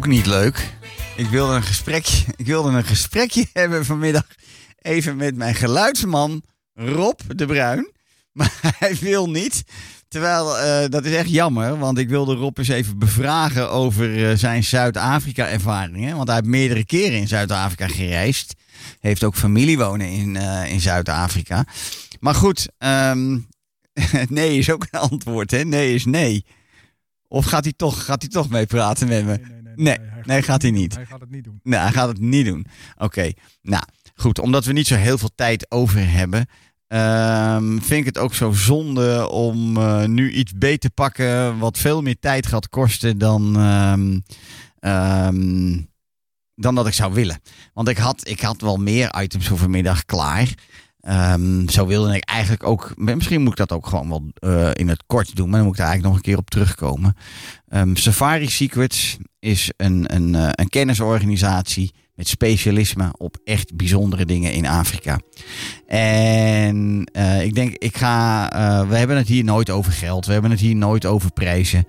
Niet 0.07 0.25
leuk. 0.25 0.73
Ik 1.15 1.27
wilde 1.27 1.53
een 1.53 1.63
gesprekje, 1.63 2.23
ik 2.35 2.45
wilde 2.45 2.69
een 2.71 2.83
gesprekje 2.83 3.45
hebben 3.53 3.85
vanmiddag 3.85 4.25
even 4.81 5.15
met 5.15 5.35
mijn 5.35 5.55
geluidsman 5.55 6.43
Rob 6.73 7.19
de 7.27 7.45
Bruin. 7.45 7.91
Maar 8.31 8.73
hij 8.79 8.95
wil 8.99 9.29
niet. 9.29 9.63
Terwijl, 10.07 10.57
eh, 10.57 10.89
dat 10.89 11.05
is 11.05 11.13
echt 11.13 11.29
jammer, 11.29 11.77
want 11.77 11.97
ik 11.97 12.09
wilde 12.09 12.35
Rob 12.35 12.57
eens 12.57 12.67
even 12.67 12.99
bevragen 12.99 13.69
over 13.69 14.29
eh, 14.29 14.37
zijn 14.37 14.63
Zuid-Afrika-ervaringen. 14.63 16.15
Want 16.15 16.27
hij 16.27 16.37
heeft 16.37 16.49
meerdere 16.49 16.85
keren 16.85 17.17
in 17.17 17.27
Zuid-Afrika 17.27 17.87
gereisd. 17.87 18.53
Heeft 18.99 19.23
ook 19.23 19.35
familie 19.35 19.77
wonen 19.77 20.07
in, 20.07 20.35
eh, 20.35 20.71
in 20.71 20.81
Zuid-Afrika. 20.81 21.65
Maar 22.19 22.35
goed, 22.35 22.67
ehm, 22.77 23.39
nee 24.27 24.57
is 24.57 24.69
ook 24.69 24.87
een 24.89 24.99
antwoord, 24.99 25.51
hè? 25.51 25.63
Nee 25.63 25.93
is 25.93 26.05
nee. 26.05 26.45
Of 27.27 27.45
gaat 27.45 27.63
hij 27.63 27.73
toch, 27.75 28.05
gaat 28.05 28.21
hij 28.21 28.31
toch 28.31 28.49
mee 28.49 28.65
praten 28.65 29.07
met 29.07 29.25
me? 29.25 29.54
Nee, 29.75 29.97
nee, 30.23 30.41
gaat 30.41 30.61
hij 30.61 30.71
niet. 30.71 30.95
Hij 30.95 31.05
gaat 31.05 31.19
het 31.19 31.29
niet 31.29 31.43
doen. 31.43 31.59
Nee, 31.63 31.79
hij 31.79 31.91
gaat 31.91 32.07
het 32.07 32.19
niet 32.19 32.45
doen. 32.45 32.65
Oké, 32.97 33.31
nou 33.61 33.83
goed, 34.15 34.39
omdat 34.39 34.65
we 34.65 34.73
niet 34.73 34.87
zo 34.87 34.95
heel 34.95 35.17
veel 35.17 35.31
tijd 35.35 35.71
over 35.71 36.11
hebben, 36.11 36.45
ehm, 36.87 37.71
vind 37.71 37.99
ik 37.99 38.05
het 38.05 38.17
ook 38.17 38.33
zo 38.33 38.51
zonde 38.51 39.29
om 39.29 39.77
eh, 39.77 40.05
nu 40.05 40.31
iets 40.31 40.53
beter 40.53 40.79
te 40.79 40.89
pakken 40.89 41.57
wat 41.57 41.77
veel 41.77 42.01
meer 42.01 42.19
tijd 42.19 42.47
gaat 42.47 42.69
kosten 42.69 43.17
dan, 43.17 43.55
ehm, 43.55 44.19
ehm, 44.79 45.81
dan 46.55 46.75
dat 46.75 46.87
ik 46.87 46.93
zou 46.93 47.13
willen. 47.13 47.39
Want 47.73 47.87
ik 47.87 47.97
had, 47.97 48.27
ik 48.27 48.41
had 48.41 48.61
wel 48.61 48.77
meer 48.77 49.21
items 49.21 49.47
voor 49.47 49.57
vanmiddag 49.57 50.05
klaar. 50.05 50.53
Zo 51.67 51.85
wilde 51.85 52.15
ik 52.15 52.23
eigenlijk 52.23 52.63
ook. 52.63 52.93
Misschien 52.95 53.41
moet 53.41 53.51
ik 53.51 53.67
dat 53.67 53.71
ook 53.71 53.87
gewoon 53.87 54.09
wel 54.09 54.23
eh, 54.33 54.71
in 54.73 54.87
het 54.87 55.03
kort 55.05 55.35
doen, 55.35 55.49
maar 55.49 55.57
dan 55.57 55.67
moet 55.67 55.77
ik 55.77 55.81
daar 55.81 55.89
eigenlijk 55.89 56.15
nog 56.15 56.15
een 56.15 56.31
keer 56.31 56.41
op 56.41 56.49
terugkomen. 56.49 57.15
Safari 57.93 58.49
Secrets 58.49 59.17
is 59.45 59.71
een, 59.77 60.15
een, 60.15 60.35
eh, 60.35 60.49
een 60.51 60.69
kennisorganisatie 60.69 61.91
met 62.15 62.27
specialisme 62.27 63.13
op 63.17 63.37
echt 63.43 63.75
bijzondere 63.75 64.25
dingen 64.25 64.53
in 64.53 64.67
Afrika. 64.67 65.19
En 65.87 67.09
eh, 67.11 67.43
ik 67.43 67.55
denk, 67.55 67.73
ik 67.73 67.97
ga. 67.97 68.51
eh, 68.51 68.89
we 68.89 68.97
hebben 68.97 69.17
het 69.17 69.27
hier 69.27 69.43
nooit 69.43 69.69
over 69.69 69.91
geld, 69.91 70.25
we 70.25 70.33
hebben 70.33 70.51
het 70.51 70.59
hier 70.59 70.75
nooit 70.75 71.05
over 71.05 71.31
prijzen. 71.31 71.87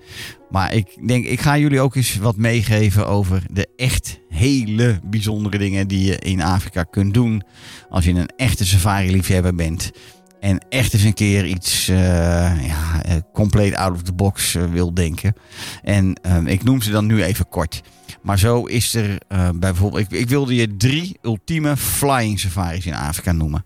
Maar 0.49 0.73
ik 0.73 1.07
denk, 1.07 1.25
ik 1.25 1.39
ga 1.39 1.57
jullie 1.57 1.79
ook 1.79 1.95
eens 1.95 2.17
wat 2.17 2.37
meegeven 2.37 3.07
over 3.07 3.43
de 3.51 3.67
echt 3.75 4.19
hele 4.29 4.99
bijzondere 5.03 5.57
dingen 5.57 5.87
die 5.87 6.05
je 6.05 6.17
in 6.17 6.41
Afrika 6.41 6.83
kunt 6.83 7.13
doen. 7.13 7.43
Als 7.89 8.05
je 8.05 8.13
een 8.13 8.29
echte 8.35 8.65
safari-liefhebber 8.65 9.55
bent. 9.55 9.91
En 10.39 10.65
echt 10.69 10.93
eens 10.93 11.03
een 11.03 11.13
keer 11.13 11.45
iets 11.45 11.87
eh, 11.87 12.67
ja, 12.67 13.03
eh, 13.03 13.15
compleet 13.33 13.75
out 13.75 13.93
of 13.93 14.01
the 14.01 14.13
box 14.13 14.55
eh, 14.55 14.63
wil 14.71 14.93
denken. 14.93 15.35
En 15.83 16.13
eh, 16.21 16.45
ik 16.45 16.63
noem 16.63 16.81
ze 16.81 16.91
dan 16.91 17.05
nu 17.05 17.23
even 17.23 17.47
kort. 17.47 17.81
Maar 18.21 18.39
zo 18.39 18.63
is 18.63 18.95
er 18.95 19.17
bijvoorbeeld. 19.55 20.11
Ik, 20.11 20.19
ik 20.19 20.29
wilde 20.29 20.55
je 20.55 20.77
drie 20.77 21.17
ultieme 21.21 21.77
flying 21.77 22.39
safaris 22.39 22.85
in 22.85 22.93
Afrika 22.93 23.31
noemen. 23.31 23.65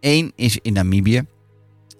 Eén 0.00 0.32
is 0.34 0.58
in 0.62 0.72
Namibië. 0.72 1.22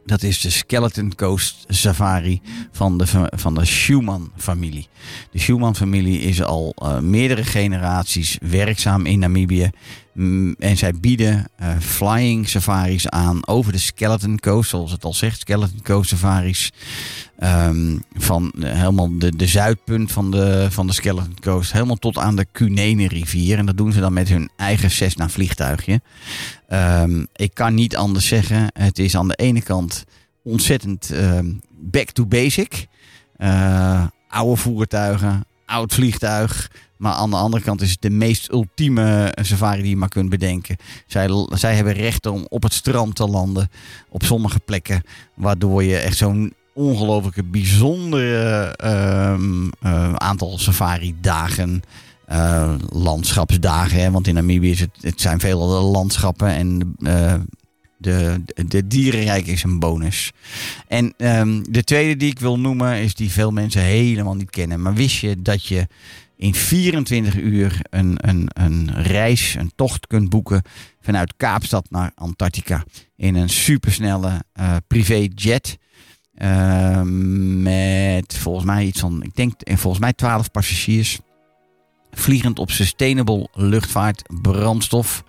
Dat 0.04 0.22
is 0.22 0.40
de 0.40 0.50
Skeleton 0.50 1.14
Coast 1.14 1.64
Safari 1.68 2.40
van 2.72 2.98
de, 2.98 3.06
van 3.30 3.54
de 3.54 3.64
Schumann-familie. 3.64 4.88
De 5.30 5.38
Schumann-familie 5.38 6.20
is 6.20 6.42
al 6.42 6.74
meerdere 7.00 7.44
generaties 7.44 8.38
werkzaam 8.40 9.06
in 9.06 9.18
Namibië. 9.18 9.70
Mm, 10.16 10.54
en 10.58 10.76
zij 10.76 10.92
bieden 10.92 11.46
eh, 11.56 11.78
flying 11.78 12.48
safaris 12.48 13.08
aan 13.08 13.46
over 13.46 13.72
de 13.72 13.78
Skeleton 13.78 14.38
Coast, 14.38 14.70
zoals 14.70 14.92
het 14.92 15.04
al 15.04 15.14
zegt, 15.14 15.40
Skeleton 15.40 15.82
Coast 15.82 16.08
safaris. 16.08 16.72
Ehm, 17.38 17.98
van 18.12 18.52
eh, 18.60 18.72
helemaal 18.72 19.18
de, 19.18 19.36
de 19.36 19.46
zuidpunt 19.46 20.12
van 20.12 20.30
de, 20.30 20.66
van 20.70 20.86
de 20.86 20.92
Skeleton 20.92 21.36
Coast, 21.40 21.72
helemaal 21.72 21.96
tot 21.96 22.18
aan 22.18 22.36
de 22.36 22.46
Cunene 22.52 23.08
rivier. 23.08 23.58
En 23.58 23.66
dat 23.66 23.76
doen 23.76 23.92
ze 23.92 24.00
dan 24.00 24.12
met 24.12 24.28
hun 24.28 24.50
eigen 24.56 24.90
Cessna 24.90 25.28
vliegtuigje. 25.28 26.00
Ehm, 26.68 27.24
ik 27.34 27.54
kan 27.54 27.74
niet 27.74 27.96
anders 27.96 28.26
zeggen. 28.26 28.66
Het 28.72 28.98
is 28.98 29.16
aan 29.16 29.28
de 29.28 29.36
ene 29.36 29.62
kant 29.62 30.04
ontzettend 30.42 31.10
ehm, 31.10 31.52
back 31.70 32.10
to 32.10 32.26
basic. 32.26 32.86
Eh, 33.36 34.04
oude 34.28 34.56
voertuigen, 34.56 35.44
oud 35.66 35.94
vliegtuig. 35.94 36.70
Maar 36.96 37.12
aan 37.12 37.30
de 37.30 37.36
andere 37.36 37.62
kant 37.62 37.80
is 37.80 37.90
het 37.90 38.02
de 38.02 38.10
meest 38.10 38.52
ultieme 38.52 39.36
safari 39.42 39.80
die 39.80 39.90
je 39.90 39.96
maar 39.96 40.08
kunt 40.08 40.28
bedenken. 40.28 40.76
Zij, 41.06 41.28
zij 41.48 41.74
hebben 41.74 41.92
recht 41.92 42.26
om 42.26 42.46
op 42.48 42.62
het 42.62 42.72
strand 42.72 43.14
te 43.14 43.26
landen 43.26 43.70
op 44.08 44.22
sommige 44.22 44.60
plekken. 44.60 45.02
Waardoor 45.34 45.84
je 45.84 45.96
echt 45.96 46.16
zo'n 46.16 46.52
ongelooflijke 46.74 47.44
bijzondere 47.44 48.74
ehm, 48.76 49.68
eh, 49.80 50.12
aantal 50.12 50.58
safari-dagen 50.58 51.82
eh, 52.26 52.74
landschapsdagen. 52.88 54.00
Hè? 54.00 54.10
Want 54.10 54.26
in 54.26 54.34
Namibië 54.34 54.70
is 54.70 54.80
het, 54.80 54.90
het 55.00 55.20
zijn 55.20 55.40
veel 55.40 55.58
landschappen 55.82 56.48
en 56.48 56.96
eh, 57.02 57.34
de, 57.96 58.42
de 58.66 58.86
dierenrijk 58.86 59.46
is 59.46 59.62
een 59.62 59.78
bonus. 59.78 60.32
En 60.88 61.14
ehm, 61.16 61.62
de 61.70 61.84
tweede 61.84 62.16
die 62.16 62.30
ik 62.30 62.38
wil 62.38 62.58
noemen 62.58 63.00
is 63.00 63.14
die 63.14 63.30
veel 63.30 63.50
mensen 63.50 63.82
helemaal 63.82 64.34
niet 64.34 64.50
kennen. 64.50 64.82
Maar 64.82 64.94
wist 64.94 65.16
je 65.16 65.42
dat 65.42 65.64
je 65.64 65.86
in 66.36 66.54
24 66.54 67.36
uur 67.36 67.80
een, 67.90 68.16
een, 68.28 68.48
een 68.52 69.02
reis, 69.02 69.54
een 69.54 69.72
tocht 69.74 70.06
kunt 70.06 70.28
boeken 70.28 70.62
vanuit 71.00 71.34
Kaapstad 71.36 71.90
naar 71.90 72.12
Antarctica 72.14 72.84
in 73.16 73.34
een 73.34 73.48
supersnelle 73.48 74.44
eh 74.52 74.76
privéjet. 74.86 75.78
Ehm, 76.34 77.62
met 77.62 78.34
volgens 78.34 78.64
mij 78.64 78.84
iets 78.84 79.00
van, 79.00 79.22
ik 79.22 79.34
denk 79.34 79.60
eh, 79.60 79.76
volgens 79.76 80.02
mij 80.02 80.12
12 80.12 80.50
passagiers. 80.50 81.18
Vliegend 82.10 82.58
op 82.58 82.70
sustainable 82.70 83.48
luchtvaart, 83.52 84.22
brandstof. 84.42 85.24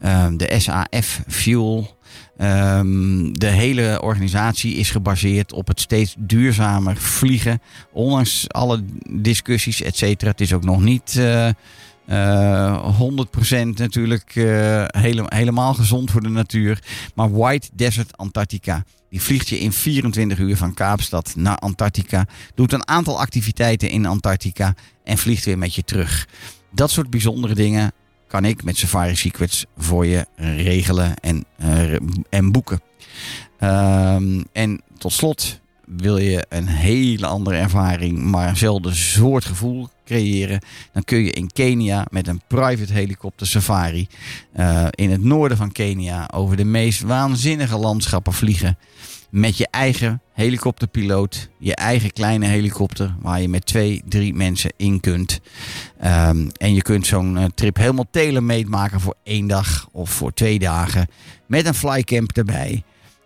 Ehm, 0.00 0.36
de 0.36 0.54
SAF 0.58 1.22
Fuel. 1.28 2.00
Ehm, 2.42 3.32
de 3.32 3.46
hele 3.46 4.00
organisatie 4.02 4.74
is 4.74 4.90
gebaseerd 4.90 5.52
op 5.52 5.68
het 5.68 5.80
steeds 5.80 6.14
duurzamer 6.18 6.96
vliegen. 6.96 7.60
Ondanks 7.92 8.44
alle 8.48 8.84
discussies, 9.10 9.82
et 9.82 9.96
cetera. 9.96 10.30
Het 10.30 10.40
is 10.40 10.52
ook 10.52 10.64
nog 10.64 10.80
niet 10.80 11.16
eh, 11.16 11.48
eh, 12.06 12.98
100% 12.98 13.78
natuurlijk 13.78 14.36
eh, 14.36 14.84
hele- 14.86 15.24
helemaal 15.26 15.74
gezond 15.74 16.10
voor 16.10 16.22
de 16.22 16.28
natuur. 16.28 16.82
Maar 17.14 17.32
White 17.32 17.68
Desert 17.72 18.16
Antarctica. 18.16 18.84
Die 19.10 19.22
vliegt 19.22 19.48
je 19.48 19.60
in 19.60 19.72
24 19.72 20.38
uur 20.38 20.56
van 20.56 20.74
Kaapstad 20.74 21.32
naar 21.36 21.56
Antarctica. 21.56 22.26
Doet 22.54 22.72
een 22.72 22.88
aantal 22.88 23.20
activiteiten 23.20 23.90
in 23.90 24.06
Antarctica. 24.06 24.74
En 25.04 25.18
vliegt 25.18 25.44
weer 25.44 25.58
met 25.58 25.74
je 25.74 25.84
terug. 25.84 26.28
Dat 26.70 26.90
soort 26.90 27.10
bijzondere 27.10 27.54
dingen 27.54 27.92
kan 28.32 28.44
ik 28.44 28.64
met 28.64 28.76
Safari 28.76 29.16
Secrets 29.16 29.64
voor 29.76 30.06
je 30.06 30.26
regelen 30.36 31.16
en, 31.16 31.44
eh, 31.56 31.94
en 32.30 32.52
boeken. 32.52 32.80
Ehm, 33.58 34.42
en 34.52 34.80
tot 34.98 35.12
slot 35.12 35.60
wil 35.84 36.18
je 36.18 36.46
een 36.48 36.66
hele 36.66 37.26
andere 37.26 37.56
ervaring, 37.56 38.18
maar 38.18 38.48
eenzelfde 38.48 38.94
soort 38.94 39.44
gevoel 39.44 39.88
creëren, 40.04 40.60
dan 40.92 41.04
kun 41.04 41.24
je 41.24 41.30
in 41.30 41.52
Kenia 41.52 42.06
met 42.10 42.28
een 42.28 42.40
private 42.46 42.92
helikopter 42.92 43.46
safari 43.46 44.06
eh, 44.52 44.86
in 44.90 45.10
het 45.10 45.24
noorden 45.24 45.56
van 45.56 45.72
Kenia 45.72 46.28
over 46.34 46.56
de 46.56 46.64
meest 46.64 47.00
waanzinnige 47.00 47.76
landschappen 47.76 48.32
vliegen. 48.32 48.78
Met 49.32 49.56
je 49.56 49.68
eigen 49.70 50.22
helikopterpiloot, 50.32 51.48
je 51.58 51.74
eigen 51.74 52.12
kleine 52.12 52.46
helikopter, 52.46 53.14
waar 53.20 53.40
je 53.40 53.48
met 53.48 53.66
twee, 53.66 54.02
drie 54.08 54.34
mensen 54.34 54.72
in 54.76 55.00
kunt. 55.00 55.40
Ehm, 55.98 56.48
en 56.56 56.74
je 56.74 56.82
kunt 56.82 57.06
zo'n 57.06 57.38
eh, 57.38 57.44
trip 57.54 57.76
helemaal 57.76 58.06
tailor-made 58.10 58.68
maken 58.68 59.00
voor 59.00 59.14
één 59.22 59.46
dag 59.46 59.88
of 59.92 60.10
voor 60.10 60.32
twee 60.32 60.58
dagen. 60.58 61.06
Met 61.46 61.66
een 61.66 61.74
flycamp 61.74 62.36
erbij. 62.36 62.82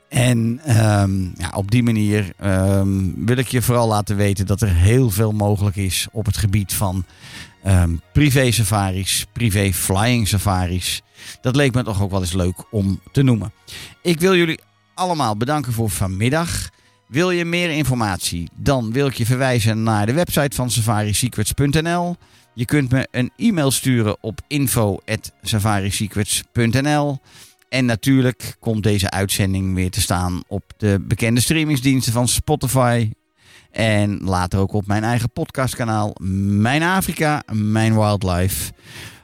En 0.09 0.61
ehm, 0.65 1.23
ja, 1.23 1.51
op 1.55 1.71
die 1.71 1.83
manier 1.83 2.33
ehm, 2.39 3.25
wil 3.25 3.37
ik 3.37 3.49
je 3.49 3.63
vooral 3.63 3.89
laten 3.89 4.17
weten 4.17 4.47
dat 4.47 4.61
er 4.61 4.75
heel 4.75 5.11
veel 5.11 5.33
mogelijk 5.33 5.77
is 5.77 6.07
op 6.13 6.27
het 6.27 6.37
gebied 6.37 6.73
van 6.73 7.05
privé 8.13 8.51
safaris, 8.51 9.27
privé 9.33 9.73
flying 9.73 10.29
safaris. 10.29 11.03
Dat 11.41 11.57
leek 11.57 11.75
me 11.75 11.83
toch 11.83 12.03
ook 12.03 12.11
wel 12.11 12.21
eens 12.21 12.33
leuk 12.33 12.65
om 12.71 13.01
te 13.13 13.23
noemen. 13.23 13.53
Ik 14.03 14.21
wil 14.21 14.37
jullie 14.37 14.59
allemaal 14.97 15.37
bedanken 15.37 15.73
voor 15.73 15.91
vanmiddag. 15.91 16.69
Wil 17.09 17.31
je 17.31 17.45
meer 17.45 17.71
informatie? 17.71 18.49
Dan 18.55 18.93
wil 18.93 19.07
ik 19.07 19.15
je 19.15 19.27
verwijzen 19.27 19.83
naar 19.83 20.07
de 20.07 20.13
website 20.13 20.57
van 20.57 20.71
safarisecrets.nl. 20.71 22.17
Je 22.55 22.65
kunt 22.65 22.91
me 22.91 23.09
een 23.11 23.31
e-mail 23.37 23.71
sturen 23.71 24.17
op 24.21 24.41
info.safarisecrets.nl. 24.47 27.19
En 27.69 27.85
natuurlijk 27.85 28.57
komt 28.59 28.83
deze 28.83 29.11
uitzending 29.11 29.75
weer 29.75 29.91
te 29.91 30.01
staan 30.01 30.43
op 30.49 30.63
de 30.77 31.01
bekende 31.01 31.41
streamingsdiensten 31.41 32.13
van 32.13 32.29
Spotify. 32.29 33.11
En 33.71 34.19
later 34.23 34.59
ook 34.59 34.73
op 34.73 34.87
mijn 34.87 35.05
eigen 35.05 35.31
podcastkanaal 35.31 36.15
Mijn 36.21 36.83
Afrika, 36.83 37.43
Mijn 37.53 37.95
Wildlife. 37.95 38.73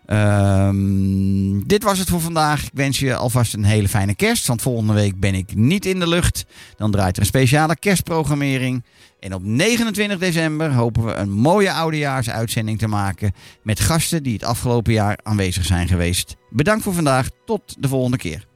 Ehm, 0.07 1.61
dit 1.67 1.83
was 1.83 1.99
het 1.99 2.09
voor 2.09 2.21
vandaag. 2.21 2.65
Ik 2.65 2.71
wens 2.75 2.99
je 2.99 3.17
alvast 3.17 3.55
een 3.55 3.65
hele 3.65 3.89
fijne 3.89 4.15
kerst. 4.15 4.47
Want 4.47 4.63
volgende 4.63 4.93
week 4.93 5.21
ben 5.21 5.35
ik 5.35 5.55
niet 5.55 5.87
in 5.87 6.01
de 6.01 6.09
lucht. 6.09 6.45
Dan 6.77 6.91
draait 6.91 7.17
er 7.17 7.21
een 7.21 7.29
speciale 7.29 7.77
kerstprogrammering. 7.77 8.85
En 9.21 9.35
op 9.35 9.43
29 9.45 10.19
december 10.19 10.73
hopen 10.73 11.05
we 11.05 11.15
een 11.15 11.31
mooie 11.31 11.73
oudejaarsuitzending 11.73 12.79
te 12.79 12.87
maken. 12.87 13.33
Met 13.63 13.81
gasten 13.81 14.23
die 14.23 14.33
het 14.33 14.45
afgelopen 14.45 14.93
jaar 14.93 15.19
aanwezig 15.23 15.65
zijn 15.65 15.89
geweest. 15.89 16.37
Bedankt 16.51 16.83
voor 16.83 16.95
vandaag. 16.95 17.29
Tot 17.45 17.77
de 17.79 17.89
volgende 17.89 18.17
keer. 18.17 18.47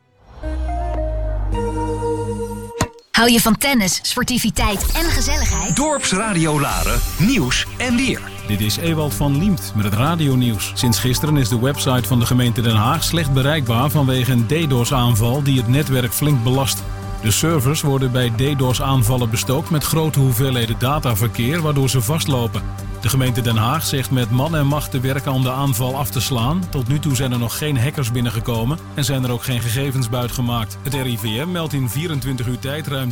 Hou 3.11 3.31
je 3.31 3.41
van 3.41 3.57
tennis, 3.57 3.99
sportiviteit 4.03 4.87
en 4.93 5.11
gezelligheid? 5.11 5.77
Dorpsradio 5.77 6.61
Laren, 6.61 7.01
nieuws 7.19 7.67
en 7.79 7.97
weer. 7.97 8.36
Dit 8.47 8.61
is 8.61 8.77
Ewald 8.77 9.15
van 9.15 9.39
Liemt 9.39 9.73
met 9.75 9.85
het 9.85 9.95
radionieuws. 9.95 10.73
Sinds 10.75 10.99
gisteren 10.99 11.37
is 11.37 11.49
de 11.49 11.61
website 11.61 12.09
van 12.09 12.19
de 12.19 12.27
gemeente 12.27 12.61
Den 12.61 12.77
Haag 12.77 13.05
slecht 13.05 13.33
bereikbaar 13.33 13.91
vanwege 13.91 14.33
een 14.33 14.47
DDoS-aanval 14.47 15.43
die 15.43 15.59
het 15.59 15.69
netwerk 15.69 16.13
flink 16.13 16.43
belast. 16.43 16.83
De 17.27 17.33
servers 17.33 17.81
worden 17.81 18.13
bij 18.13 18.31
DDoS-aanvallen 18.31 19.31
bestookt 19.31 19.71
met 19.71 19.85
grote 19.85 20.19
hoeveelheden 20.19 20.79
dataverkeer, 20.79 21.61
waardoor 21.61 21.89
ze 21.89 22.01
vastlopen. 22.01 22.63
De 23.01 23.09
gemeente 23.09 23.41
Den 23.41 23.57
Haag 23.57 23.87
zegt 23.87 24.11
met 24.11 24.31
man 24.31 24.57
en 24.57 24.67
macht 24.67 24.91
te 24.91 25.01
werken 25.01 25.33
om 25.33 25.43
de 25.43 25.51
aanval 25.51 25.97
af 25.97 26.11
te 26.11 26.21
slaan. 26.21 26.69
Tot 26.71 26.89
nu 26.89 26.99
toe 26.99 27.15
zijn 27.15 27.33
er 27.33 27.39
nog 27.39 27.59
geen 27.59 27.79
hackers 27.79 28.13
binnengekomen 28.13 28.79
en 28.95 29.05
zijn 29.05 29.25
er 29.25 29.31
ook 29.31 29.43
geen 29.43 29.61
gegevens 29.61 30.09
buitgemaakt. 30.09 30.79
Het 30.83 30.95
RIVM 30.95 31.51
meldt 31.51 31.73
in 31.73 31.89
24 31.89 32.47
uur 32.47 32.59
tijd 32.59 32.87
ruim 32.87 33.11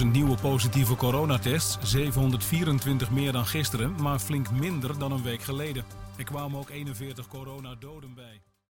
13.500 0.00 0.06
nieuwe 0.12 0.36
positieve 0.40 0.96
coronatests. 0.96 1.78
724 1.82 3.10
meer 3.10 3.32
dan 3.32 3.46
gisteren, 3.46 3.94
maar 4.00 4.18
flink 4.18 4.50
minder 4.50 4.98
dan 4.98 5.12
een 5.12 5.22
week 5.22 5.42
geleden. 5.42 5.84
Er 6.16 6.24
kwamen 6.24 6.58
ook 6.58 6.70
41 6.70 7.26
coronadoden 7.26 8.14
bij. 8.14 8.49